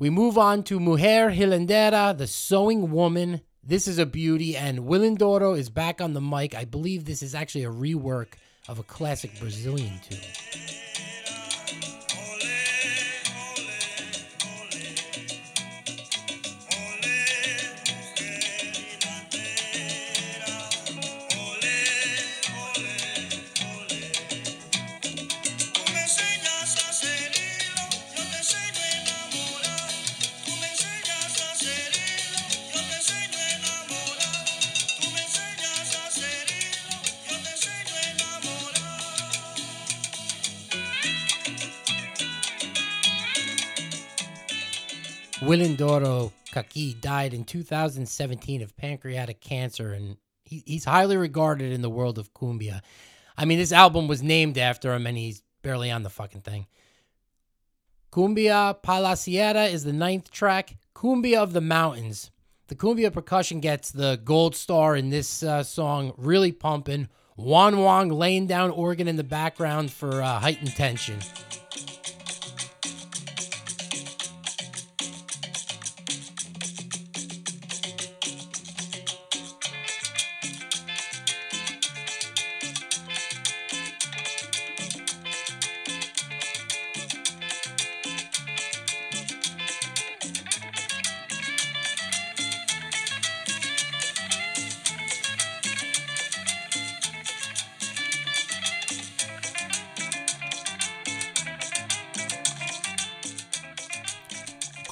We 0.00 0.10
move 0.10 0.36
on 0.36 0.64
to 0.64 0.80
Mujer 0.80 1.30
Hilendera, 1.30 2.18
the 2.18 2.26
sewing 2.26 2.90
woman. 2.90 3.42
This 3.68 3.88
is 3.88 3.98
a 3.98 4.06
beauty, 4.06 4.56
and 4.56 4.78
Wilindoro 4.78 5.58
is 5.58 5.70
back 5.70 6.00
on 6.00 6.12
the 6.12 6.20
mic. 6.20 6.54
I 6.54 6.64
believe 6.64 7.04
this 7.04 7.20
is 7.20 7.34
actually 7.34 7.64
a 7.64 7.70
rework 7.70 8.34
of 8.68 8.78
a 8.78 8.84
classic 8.84 9.40
Brazilian 9.40 9.98
tune. 10.08 10.20
Wilindoro 45.46 46.32
Cacique 46.50 47.00
died 47.00 47.32
in 47.32 47.44
2017 47.44 48.62
of 48.62 48.76
pancreatic 48.76 49.40
cancer, 49.40 49.92
and 49.92 50.16
he, 50.44 50.64
he's 50.66 50.84
highly 50.84 51.16
regarded 51.16 51.72
in 51.72 51.82
the 51.82 51.90
world 51.90 52.18
of 52.18 52.34
cumbia. 52.34 52.80
I 53.38 53.44
mean, 53.44 53.58
this 53.58 53.70
album 53.70 54.08
was 54.08 54.24
named 54.24 54.58
after 54.58 54.92
him, 54.92 55.06
and 55.06 55.16
he's 55.16 55.42
barely 55.62 55.92
on 55.92 56.02
the 56.02 56.10
fucking 56.10 56.40
thing. 56.40 56.66
Cumbia 58.10 58.82
Palaciera 58.82 59.70
is 59.70 59.84
the 59.84 59.92
ninth 59.92 60.32
track. 60.32 60.78
Cumbia 60.96 61.38
of 61.38 61.52
the 61.52 61.60
Mountains. 61.60 62.32
The 62.66 62.74
cumbia 62.74 63.12
percussion 63.12 63.60
gets 63.60 63.92
the 63.92 64.20
gold 64.24 64.56
star 64.56 64.96
in 64.96 65.10
this 65.10 65.44
uh, 65.44 65.62
song, 65.62 66.12
really 66.16 66.50
pumping. 66.50 67.08
Juan 67.36 67.78
Wong 67.78 68.08
laying 68.08 68.48
down 68.48 68.70
organ 68.70 69.06
in 69.06 69.14
the 69.14 69.22
background 69.22 69.92
for 69.92 70.22
uh, 70.22 70.40
heightened 70.40 70.74
tension. 70.74 71.20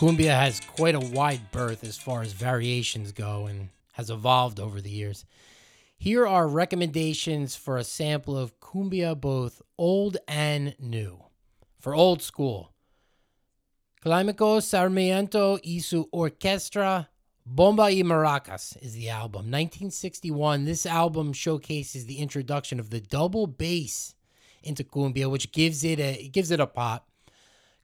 Cumbia 0.05 0.39
has 0.39 0.61
quite 0.61 0.95
a 0.95 1.01
wide 1.01 1.51
berth 1.51 1.83
as 1.83 1.97
far 1.97 2.21
as 2.21 2.35
variations 2.35 3.11
go 3.11 3.47
and 3.47 3.71
has 3.93 4.11
evolved 4.11 4.61
over 4.61 4.79
the 4.79 4.91
years. 4.91 5.25
Here 5.97 6.27
are 6.27 6.47
recommendations 6.47 7.57
for 7.57 7.79
a 7.79 7.85
sample 7.85 8.37
of 8.37 8.61
cumbia, 8.61 9.19
both 9.19 9.63
old 9.79 10.19
and 10.29 10.75
new. 10.79 11.25
For 11.81 11.95
old 11.95 12.21
school, 12.21 12.75
Climaco 14.05 14.63
Sarmiento 14.63 15.59
y 15.65 15.79
su 15.79 16.07
Orquestra 16.13 17.09
Bomba 17.47 17.85
y 17.85 18.03
Maracas 18.03 18.77
is 18.83 18.93
the 18.93 19.09
album. 19.09 19.51
1961. 19.51 20.67
This 20.67 20.85
album 20.85 21.33
showcases 21.33 22.05
the 22.05 22.19
introduction 22.19 22.79
of 22.79 22.91
the 22.91 23.01
double 23.01 23.47
bass 23.47 24.15
into 24.63 24.85
cumbia, 24.85 25.31
which 25.31 25.51
gives 25.51 25.83
it 25.83 25.99
a 25.99 26.29
gives 26.29 26.51
it 26.51 26.61
a 26.61 26.67
pop. 26.67 27.09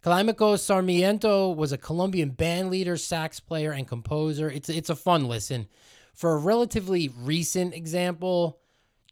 Climaco 0.02 0.58
Sarmiento 0.58 1.50
was 1.50 1.72
a 1.72 1.78
Colombian 1.78 2.30
band 2.30 2.70
leader, 2.70 2.96
sax 2.96 3.38
player, 3.38 3.72
and 3.72 3.86
composer. 3.86 4.50
It's 4.50 4.70
it's 4.70 4.88
a 4.88 4.96
fun 4.96 5.28
listen. 5.28 5.68
For 6.14 6.32
a 6.32 6.38
relatively 6.38 7.08
recent 7.08 7.74
example, 7.74 8.60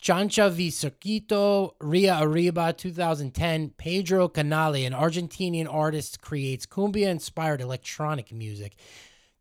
Chancha 0.03 0.51
Vía 0.51 0.71
Circuito, 0.71 1.73
Río 1.81 2.21
Arriba, 2.23 2.73
2010, 2.73 3.71
Pedro 3.77 4.29
Canale, 4.29 4.87
an 4.87 4.93
Argentinian 4.93 5.73
artist, 5.73 6.23
creates 6.23 6.65
cumbia 6.67 7.09
inspired 7.09 7.61
electronic 7.61 8.33
music. 8.33 8.77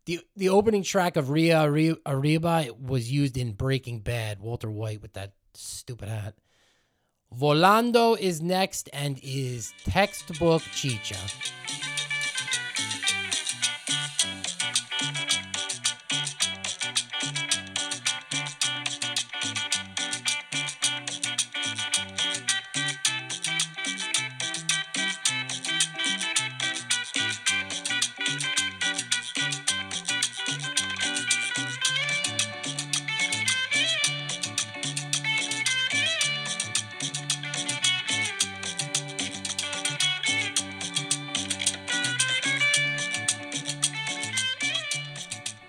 The, 0.04 0.20
the 0.36 0.48
opening 0.48 0.82
track 0.82 1.16
of 1.16 1.26
Río 1.26 1.98
Arriba 2.06 2.66
was 2.78 3.10
used 3.10 3.36
in 3.36 3.52
Breaking 3.52 4.00
Bad, 4.00 4.40
Walter 4.40 4.70
White 4.70 5.00
with 5.00 5.14
that 5.14 5.32
stupid 5.54 6.08
hat. 6.08 6.34
Volando 7.36 8.18
is 8.18 8.40
next 8.40 8.88
and 8.92 9.20
is 9.22 9.72
textbook 9.84 10.62
chicha. 10.74 11.16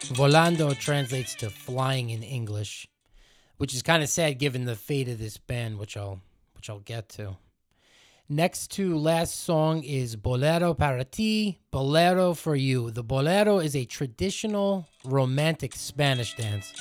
Volando 0.09 0.77
translates 0.77 1.35
to 1.35 1.51
flying 1.51 2.09
in 2.09 2.23
English, 2.23 2.87
which 3.57 3.75
is 3.75 3.83
kind 3.83 4.01
of 4.01 4.09
sad 4.09 4.39
given 4.39 4.65
the 4.65 4.75
fate 4.75 5.07
of 5.07 5.19
this 5.19 5.37
band, 5.37 5.77
which 5.77 5.95
I'll 5.95 6.19
which 6.55 6.67
I'll 6.67 6.79
get 6.79 7.09
to. 7.09 7.37
Next 8.27 8.71
to 8.71 8.97
last 8.97 9.39
song 9.43 9.83
is 9.83 10.15
Bolero 10.15 10.73
para 10.73 11.03
ti, 11.03 11.59
Bolero 11.71 12.33
for 12.33 12.55
you. 12.55 12.89
The 12.89 13.03
bolero 13.03 13.59
is 13.59 13.75
a 13.75 13.85
traditional 13.85 14.87
romantic 15.05 15.75
Spanish 15.75 16.35
dance. 16.35 16.73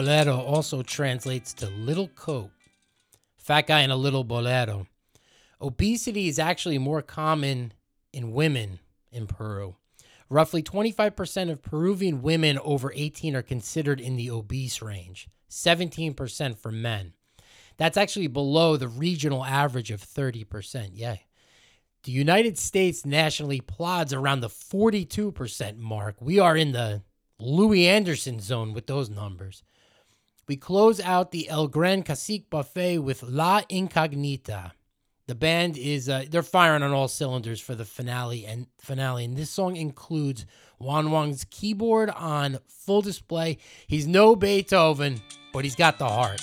Bolero 0.00 0.40
also 0.40 0.82
translates 0.82 1.52
to 1.52 1.68
little 1.68 2.08
coat. 2.08 2.50
Fat 3.36 3.66
guy 3.66 3.80
in 3.82 3.90
a 3.90 3.96
little 3.96 4.24
bolero. 4.24 4.86
Obesity 5.60 6.26
is 6.26 6.38
actually 6.38 6.78
more 6.78 7.02
common 7.02 7.74
in 8.10 8.32
women 8.32 8.78
in 9.12 9.26
Peru. 9.26 9.76
Roughly 10.30 10.62
25% 10.62 11.50
of 11.50 11.60
Peruvian 11.60 12.22
women 12.22 12.58
over 12.60 12.90
18 12.96 13.36
are 13.36 13.42
considered 13.42 14.00
in 14.00 14.16
the 14.16 14.30
obese 14.30 14.80
range, 14.80 15.28
17% 15.50 16.56
for 16.56 16.72
men. 16.72 17.12
That's 17.76 17.98
actually 17.98 18.28
below 18.28 18.78
the 18.78 18.88
regional 18.88 19.44
average 19.44 19.90
of 19.90 20.00
30%. 20.00 20.92
Yeah. 20.94 21.16
The 22.04 22.12
United 22.12 22.56
States 22.56 23.04
nationally 23.04 23.60
plods 23.60 24.14
around 24.14 24.40
the 24.40 24.48
42% 24.48 25.76
mark. 25.76 26.16
We 26.22 26.38
are 26.38 26.56
in 26.56 26.72
the 26.72 27.02
Louie 27.38 27.86
Anderson 27.86 28.40
zone 28.40 28.72
with 28.72 28.86
those 28.86 29.10
numbers. 29.10 29.62
We 30.50 30.56
close 30.56 30.98
out 30.98 31.30
the 31.30 31.48
El 31.48 31.68
Gran 31.68 32.02
Cacique 32.02 32.50
buffet 32.50 32.98
with 32.98 33.22
La 33.22 33.62
Incognita. 33.68 34.72
The 35.28 35.36
band 35.36 35.78
is 35.78 36.08
uh, 36.08 36.24
they're 36.28 36.42
firing 36.42 36.82
on 36.82 36.90
all 36.90 37.06
cylinders 37.06 37.60
for 37.60 37.76
the 37.76 37.84
finale 37.84 38.44
and 38.44 38.66
finale, 38.80 39.24
and 39.24 39.36
this 39.36 39.48
song 39.48 39.76
includes 39.76 40.46
Juan 40.80 41.12
Wong's 41.12 41.46
keyboard 41.50 42.10
on 42.10 42.58
full 42.66 43.00
display. 43.00 43.58
He's 43.86 44.08
no 44.08 44.34
Beethoven, 44.34 45.22
but 45.52 45.62
he's 45.62 45.76
got 45.76 46.00
the 46.00 46.08
heart. 46.08 46.40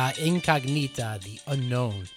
La 0.00 0.12
Incognita, 0.18 1.20
the 1.22 1.38
unknown. 1.46 2.08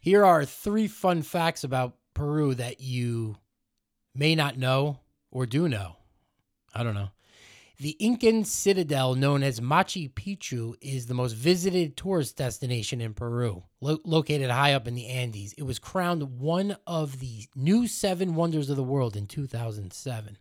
Here 0.00 0.24
are 0.24 0.46
three 0.46 0.88
fun 0.88 1.20
facts 1.20 1.62
about 1.62 1.98
Peru 2.14 2.54
that 2.54 2.80
you 2.80 3.36
may 4.14 4.34
not 4.34 4.56
know 4.56 5.00
or 5.30 5.44
do 5.44 5.68
know. 5.68 5.96
I 6.74 6.82
don't 6.82 6.94
know. 6.94 7.10
The 7.78 7.98
Incan 8.00 8.46
citadel 8.46 9.14
known 9.14 9.42
as 9.42 9.60
Machu 9.60 10.10
Picchu 10.10 10.74
is 10.80 11.04
the 11.04 11.12
most 11.12 11.34
visited 11.34 11.98
tourist 11.98 12.38
destination 12.38 13.02
in 13.02 13.12
Peru, 13.12 13.64
lo- 13.82 14.00
located 14.06 14.48
high 14.48 14.72
up 14.72 14.88
in 14.88 14.94
the 14.94 15.08
Andes. 15.08 15.52
It 15.52 15.64
was 15.64 15.78
crowned 15.78 16.38
one 16.40 16.78
of 16.86 17.20
the 17.20 17.46
new 17.54 17.86
seven 17.86 18.34
wonders 18.34 18.70
of 18.70 18.76
the 18.76 18.82
world 18.82 19.16
in 19.16 19.26
2007. 19.26 20.38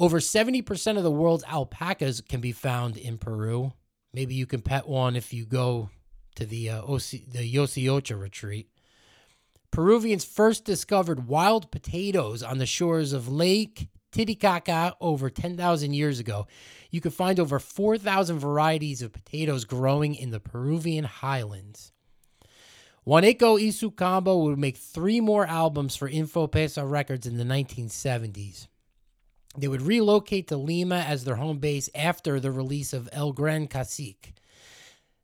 Over 0.00 0.18
70% 0.18 0.96
of 0.96 1.04
the 1.04 1.12
world's 1.12 1.44
alpacas 1.44 2.20
can 2.22 2.40
be 2.40 2.50
found 2.50 2.96
in 2.96 3.18
Peru. 3.18 3.72
Maybe 4.14 4.36
you 4.36 4.46
can 4.46 4.62
pet 4.62 4.88
one 4.88 5.16
if 5.16 5.34
you 5.34 5.44
go 5.44 5.90
to 6.36 6.46
the 6.46 6.70
uh, 6.70 6.82
OC, 6.82 7.26
the 7.32 7.54
Yoseocha 7.54 8.18
retreat. 8.18 8.68
Peruvians 9.72 10.24
first 10.24 10.64
discovered 10.64 11.26
wild 11.26 11.72
potatoes 11.72 12.40
on 12.40 12.58
the 12.58 12.66
shores 12.66 13.12
of 13.12 13.28
Lake 13.28 13.88
Titicaca 14.12 14.94
over 15.00 15.28
10,000 15.28 15.94
years 15.94 16.20
ago. 16.20 16.46
You 16.92 17.00
can 17.00 17.10
find 17.10 17.40
over 17.40 17.58
4,000 17.58 18.38
varieties 18.38 19.02
of 19.02 19.12
potatoes 19.12 19.64
growing 19.64 20.14
in 20.14 20.30
the 20.30 20.38
Peruvian 20.38 21.02
highlands. 21.04 21.90
Su 23.04 23.90
Combo 23.90 24.38
would 24.44 24.58
make 24.58 24.76
three 24.76 25.20
more 25.20 25.44
albums 25.44 25.96
for 25.96 26.08
Infopesa 26.08 26.88
Records 26.88 27.26
in 27.26 27.36
the 27.36 27.44
1970s. 27.44 28.68
They 29.56 29.68
would 29.68 29.82
relocate 29.82 30.48
to 30.48 30.56
Lima 30.56 30.98
as 30.98 31.24
their 31.24 31.36
home 31.36 31.58
base 31.58 31.88
after 31.94 32.40
the 32.40 32.50
release 32.50 32.92
of 32.92 33.08
El 33.12 33.32
Gran 33.32 33.68
Cacique. 33.68 34.34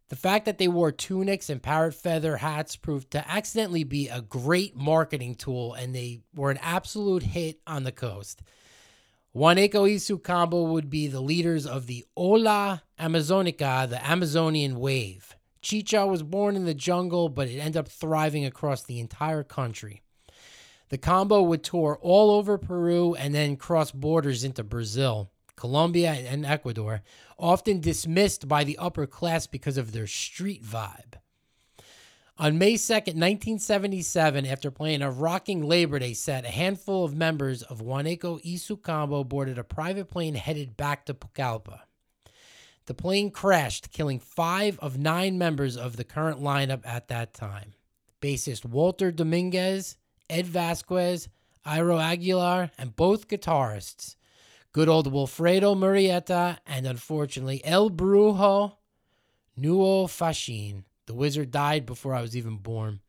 The 0.08 0.16
fact 0.16 0.44
that 0.44 0.58
they 0.58 0.68
wore 0.68 0.90
tunics 0.90 1.48
and 1.48 1.62
parrot 1.62 1.94
feather 1.94 2.36
hats 2.36 2.74
proved 2.74 3.12
to 3.12 3.28
accidentally 3.30 3.84
be 3.84 4.08
a 4.08 4.20
great 4.20 4.76
marketing 4.76 5.36
tool, 5.36 5.72
and 5.74 5.94
they 5.94 6.20
were 6.34 6.50
an 6.50 6.58
absolute 6.62 7.22
hit 7.22 7.60
on 7.66 7.84
the 7.84 7.92
coast. 7.92 8.42
Juaneco 9.34 9.82
y 9.82 9.96
su 9.98 10.18
Combo 10.18 10.64
would 10.64 10.90
be 10.90 11.06
the 11.06 11.20
leaders 11.20 11.64
of 11.64 11.86
the 11.86 12.04
Ola 12.16 12.82
Amazonica, 12.98 13.88
the 13.88 14.04
Amazonian 14.04 14.80
wave. 14.80 15.36
Chicha 15.62 16.06
was 16.06 16.24
born 16.24 16.56
in 16.56 16.64
the 16.64 16.74
jungle, 16.74 17.28
but 17.28 17.46
it 17.46 17.58
ended 17.58 17.76
up 17.76 17.86
thriving 17.86 18.44
across 18.44 18.82
the 18.82 18.98
entire 18.98 19.44
country. 19.44 20.02
The 20.90 20.98
combo 20.98 21.40
would 21.42 21.62
tour 21.62 21.98
all 22.02 22.32
over 22.32 22.58
Peru 22.58 23.14
and 23.14 23.34
then 23.34 23.56
cross 23.56 23.92
borders 23.92 24.42
into 24.42 24.64
Brazil, 24.64 25.30
Colombia, 25.54 26.10
and 26.12 26.44
Ecuador, 26.44 27.02
often 27.38 27.80
dismissed 27.80 28.48
by 28.48 28.64
the 28.64 28.76
upper 28.76 29.06
class 29.06 29.46
because 29.46 29.78
of 29.78 29.92
their 29.92 30.08
street 30.08 30.64
vibe. 30.64 31.14
On 32.38 32.58
May 32.58 32.74
2nd, 32.74 33.14
1977, 33.14 34.46
after 34.46 34.70
playing 34.70 35.02
a 35.02 35.10
rocking 35.10 35.62
Labor 35.62 35.98
Day 36.00 36.12
set, 36.12 36.44
a 36.44 36.48
handful 36.48 37.04
of 37.04 37.14
members 37.14 37.62
of 37.62 37.82
Juaneco 37.82 38.40
y 38.44 38.56
su 38.56 38.76
Combo 38.76 39.22
boarded 39.22 39.58
a 39.58 39.64
private 39.64 40.10
plane 40.10 40.34
headed 40.34 40.76
back 40.76 41.06
to 41.06 41.14
Pucallpa. 41.14 41.80
The 42.86 42.94
plane 42.94 43.30
crashed, 43.30 43.92
killing 43.92 44.18
five 44.18 44.76
of 44.80 44.98
nine 44.98 45.38
members 45.38 45.76
of 45.76 45.96
the 45.96 46.04
current 46.04 46.40
lineup 46.40 46.80
at 46.84 47.08
that 47.08 47.32
time. 47.34 47.74
Bassist 48.20 48.64
Walter 48.64 49.12
Dominguez, 49.12 49.96
Ed 50.30 50.46
Vasquez, 50.46 51.28
Iro 51.66 51.98
Aguilar, 51.98 52.70
and 52.78 52.96
both 52.96 53.28
guitarists. 53.28 54.16
Good 54.72 54.88
old 54.88 55.12
Wilfredo 55.12 55.76
Murrieta, 55.76 56.58
and 56.66 56.86
unfortunately, 56.86 57.60
El 57.64 57.90
Brujo 57.90 58.76
Noe 59.56 60.06
Fachin. 60.06 60.84
The 61.06 61.14
wizard 61.14 61.50
died 61.50 61.84
before 61.84 62.14
I 62.14 62.22
was 62.22 62.36
even 62.36 62.56
born. 62.56 63.00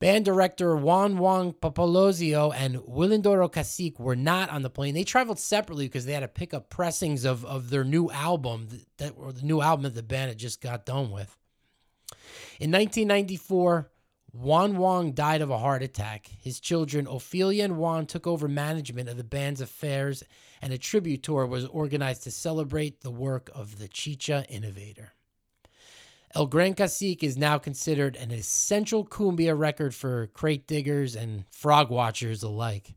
Band 0.00 0.24
director 0.24 0.74
Juan 0.74 1.16
Wong 1.16 1.52
Popolizio 1.52 2.52
and 2.52 2.78
Wilindoro 2.78 3.48
Cacique 3.48 4.00
were 4.00 4.16
not 4.16 4.50
on 4.50 4.62
the 4.62 4.68
plane. 4.68 4.94
They 4.94 5.04
traveled 5.04 5.38
separately 5.38 5.86
because 5.86 6.06
they 6.06 6.12
had 6.12 6.20
to 6.20 6.28
pick 6.28 6.52
up 6.52 6.70
pressings 6.70 7.24
of, 7.24 7.44
of 7.44 7.70
their 7.70 7.84
new 7.84 8.10
album, 8.10 8.66
that 8.96 9.14
or 9.16 9.32
the 9.32 9.42
new 9.42 9.60
album 9.60 9.84
that 9.84 9.94
the 9.94 10.02
band 10.02 10.30
had 10.30 10.38
just 10.38 10.60
got 10.60 10.84
done 10.84 11.12
with. 11.12 11.38
In 12.58 12.72
1994, 12.72 13.91
Juan 14.32 14.78
Wong 14.78 15.12
died 15.12 15.42
of 15.42 15.50
a 15.50 15.58
heart 15.58 15.82
attack. 15.82 16.26
His 16.26 16.58
children, 16.58 17.06
Ophelia 17.06 17.64
and 17.64 17.76
Juan, 17.76 18.06
took 18.06 18.26
over 18.26 18.48
management 18.48 19.10
of 19.10 19.18
the 19.18 19.24
band's 19.24 19.60
affairs, 19.60 20.22
and 20.62 20.72
a 20.72 20.78
tribute 20.78 21.22
tour 21.22 21.46
was 21.46 21.66
organized 21.66 22.22
to 22.22 22.30
celebrate 22.30 23.02
the 23.02 23.10
work 23.10 23.50
of 23.54 23.78
the 23.78 23.88
Chicha 23.88 24.46
innovator. 24.48 25.12
El 26.34 26.46
Gran 26.46 26.72
Cacique 26.72 27.22
is 27.22 27.36
now 27.36 27.58
considered 27.58 28.16
an 28.16 28.30
essential 28.30 29.04
cumbia 29.04 29.56
record 29.56 29.94
for 29.94 30.28
crate 30.28 30.66
diggers 30.66 31.14
and 31.14 31.44
frog 31.50 31.90
watchers 31.90 32.42
alike. 32.42 32.94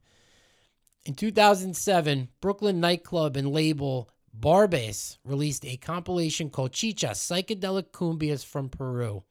In 1.03 1.15
2007, 1.15 2.29
Brooklyn 2.39 2.79
nightclub 2.79 3.35
and 3.35 3.51
label 3.51 4.09
Barbès 4.37 5.17
released 5.25 5.65
a 5.65 5.75
compilation 5.75 6.49
called 6.49 6.71
Chicha 6.71 7.07
Psychedelic 7.07 7.91
Cumbias 7.91 8.45
from 8.45 8.69
Peru. 8.69 9.23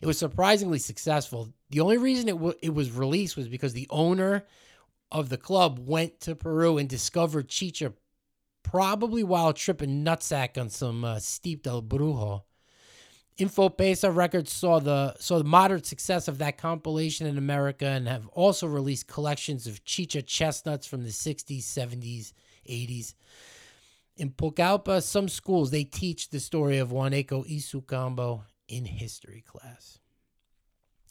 It 0.00 0.06
was 0.06 0.18
surprisingly 0.18 0.78
successful. 0.78 1.52
The 1.70 1.80
only 1.80 1.98
reason 1.98 2.28
it, 2.28 2.32
w- 2.32 2.54
it 2.62 2.74
was 2.74 2.92
released 2.92 3.36
was 3.36 3.48
because 3.48 3.72
the 3.72 3.88
owner 3.90 4.44
of 5.10 5.28
the 5.28 5.36
club 5.36 5.78
went 5.78 6.20
to 6.20 6.34
Peru 6.34 6.78
and 6.78 6.88
discovered 6.88 7.48
Chicha 7.48 7.92
probably 8.62 9.22
while 9.22 9.52
tripping 9.52 10.04
nutsack 10.04 10.58
on 10.60 10.68
some 10.68 11.04
uh, 11.04 11.18
steep 11.20 11.62
del 11.62 11.82
Brujo. 11.82 12.42
Infopesa 13.38 14.14
Records 14.14 14.50
saw 14.50 14.78
the 14.78 15.14
saw 15.18 15.38
the 15.38 15.44
moderate 15.44 15.84
success 15.84 16.26
of 16.26 16.38
that 16.38 16.56
compilation 16.56 17.26
in 17.26 17.36
America 17.36 17.84
and 17.86 18.08
have 18.08 18.26
also 18.28 18.66
released 18.66 19.06
collections 19.06 19.66
of 19.66 19.84
chicha 19.84 20.22
chestnuts 20.22 20.86
from 20.86 21.02
the 21.04 21.10
60s, 21.10 21.62
70s, 21.62 22.32
80s. 22.68 23.14
In 24.16 24.30
Pucallpa, 24.30 25.02
some 25.02 25.28
schools 25.28 25.70
they 25.70 25.84
teach 25.84 26.30
the 26.30 26.40
story 26.40 26.78
of 26.78 26.88
Juaneco 26.88 27.44
y 27.46 27.58
su 27.58 27.82
Combo 27.82 28.44
in 28.68 28.84
history 28.84 29.44
class. 29.46 29.98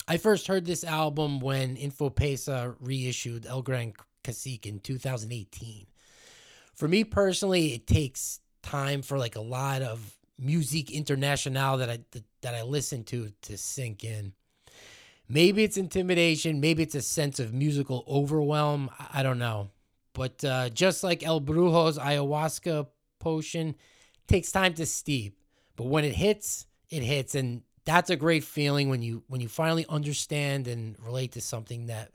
I 0.08 0.18
first 0.18 0.46
heard 0.46 0.66
this 0.66 0.84
album 0.84 1.40
when 1.40 1.76
Infopesa 1.76 2.76
reissued 2.80 3.46
El 3.46 3.62
Gran 3.62 3.92
Cacique 4.22 4.66
in 4.66 4.78
2018. 4.78 5.86
For 6.74 6.86
me 6.86 7.04
personally, 7.04 7.74
it 7.74 7.86
takes 7.86 8.40
time 8.62 9.02
for 9.02 9.18
like 9.18 9.36
a 9.36 9.40
lot 9.40 9.82
of 9.82 10.16
musique 10.38 10.90
international 10.90 11.78
that 11.78 11.88
I 11.88 11.98
that 12.42 12.54
I 12.54 12.62
listen 12.62 13.04
to 13.04 13.32
to 13.42 13.56
sink 13.56 14.04
in. 14.04 14.32
Maybe 15.28 15.64
it's 15.64 15.76
intimidation, 15.76 16.60
maybe 16.60 16.84
it's 16.84 16.94
a 16.94 17.02
sense 17.02 17.40
of 17.40 17.52
musical 17.52 18.04
overwhelm. 18.06 18.90
I 19.12 19.22
don't 19.22 19.38
know. 19.40 19.70
But 20.12 20.44
uh, 20.44 20.68
just 20.70 21.02
like 21.02 21.24
El 21.24 21.40
Brujo's 21.40 21.98
ayahuasca 21.98 22.86
potion, 23.18 23.74
takes 24.28 24.52
time 24.52 24.74
to 24.74 24.86
steep. 24.86 25.38
But 25.74 25.88
when 25.88 26.04
it 26.04 26.14
hits, 26.14 26.66
it 26.90 27.02
hits, 27.02 27.34
and 27.34 27.62
that's 27.84 28.10
a 28.10 28.16
great 28.16 28.44
feeling 28.44 28.88
when 28.88 29.02
you 29.02 29.22
when 29.28 29.40
you 29.40 29.48
finally 29.48 29.86
understand 29.88 30.68
and 30.68 30.96
relate 31.00 31.32
to 31.32 31.40
something 31.40 31.86
that 31.86 32.10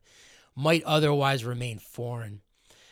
might 0.55 0.83
otherwise 0.83 1.45
remain 1.45 1.79
foreign. 1.79 2.41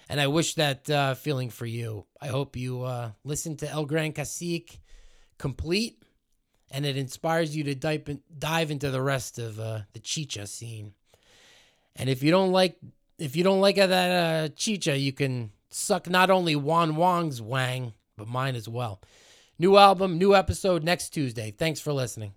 And 0.08 0.20
I 0.20 0.28
wish 0.28 0.56
that 0.56 0.90
uh, 0.90 1.14
feeling 1.14 1.50
for 1.52 1.68
you. 1.68 2.06
I 2.20 2.28
hope 2.28 2.56
you 2.56 2.82
uh, 2.82 3.12
listen 3.24 3.58
to 3.58 3.70
El 3.70 3.86
Gran 3.86 4.12
Cacique 4.12 4.80
complete 5.38 6.02
and 6.72 6.86
it 6.86 6.98
inspires 6.98 7.56
you 7.56 7.64
to 7.66 7.76
dive, 7.76 8.08
in, 8.08 8.22
dive 8.38 8.72
into 8.72 8.92
the 8.92 9.02
rest 9.02 9.40
of 9.40 9.60
uh, 9.60 9.82
the 9.94 10.00
chicha 10.00 10.48
scene. 10.48 10.94
And 11.96 12.10
if 12.10 12.24
you 12.24 12.32
don't 12.32 12.52
like 12.52 12.78
if 13.18 13.36
you 13.36 13.44
don't 13.44 13.60
like 13.60 13.76
that 13.76 13.92
uh, 13.92 14.50
chicha, 14.56 14.98
you 14.98 15.12
can 15.12 15.52
suck 15.70 16.10
not 16.10 16.30
only 16.30 16.56
Juan 16.56 16.96
Wong's 16.96 17.42
wang, 17.42 17.94
but 18.16 18.30
mine 18.30 18.56
as 18.56 18.70
well. 18.70 19.02
New 19.62 19.76
album, 19.76 20.18
new 20.18 20.34
episode 20.34 20.86
next 20.86 21.10
Tuesday. 21.10 21.52
Thanks 21.52 21.82
for 21.82 21.92
listening. 21.92 22.32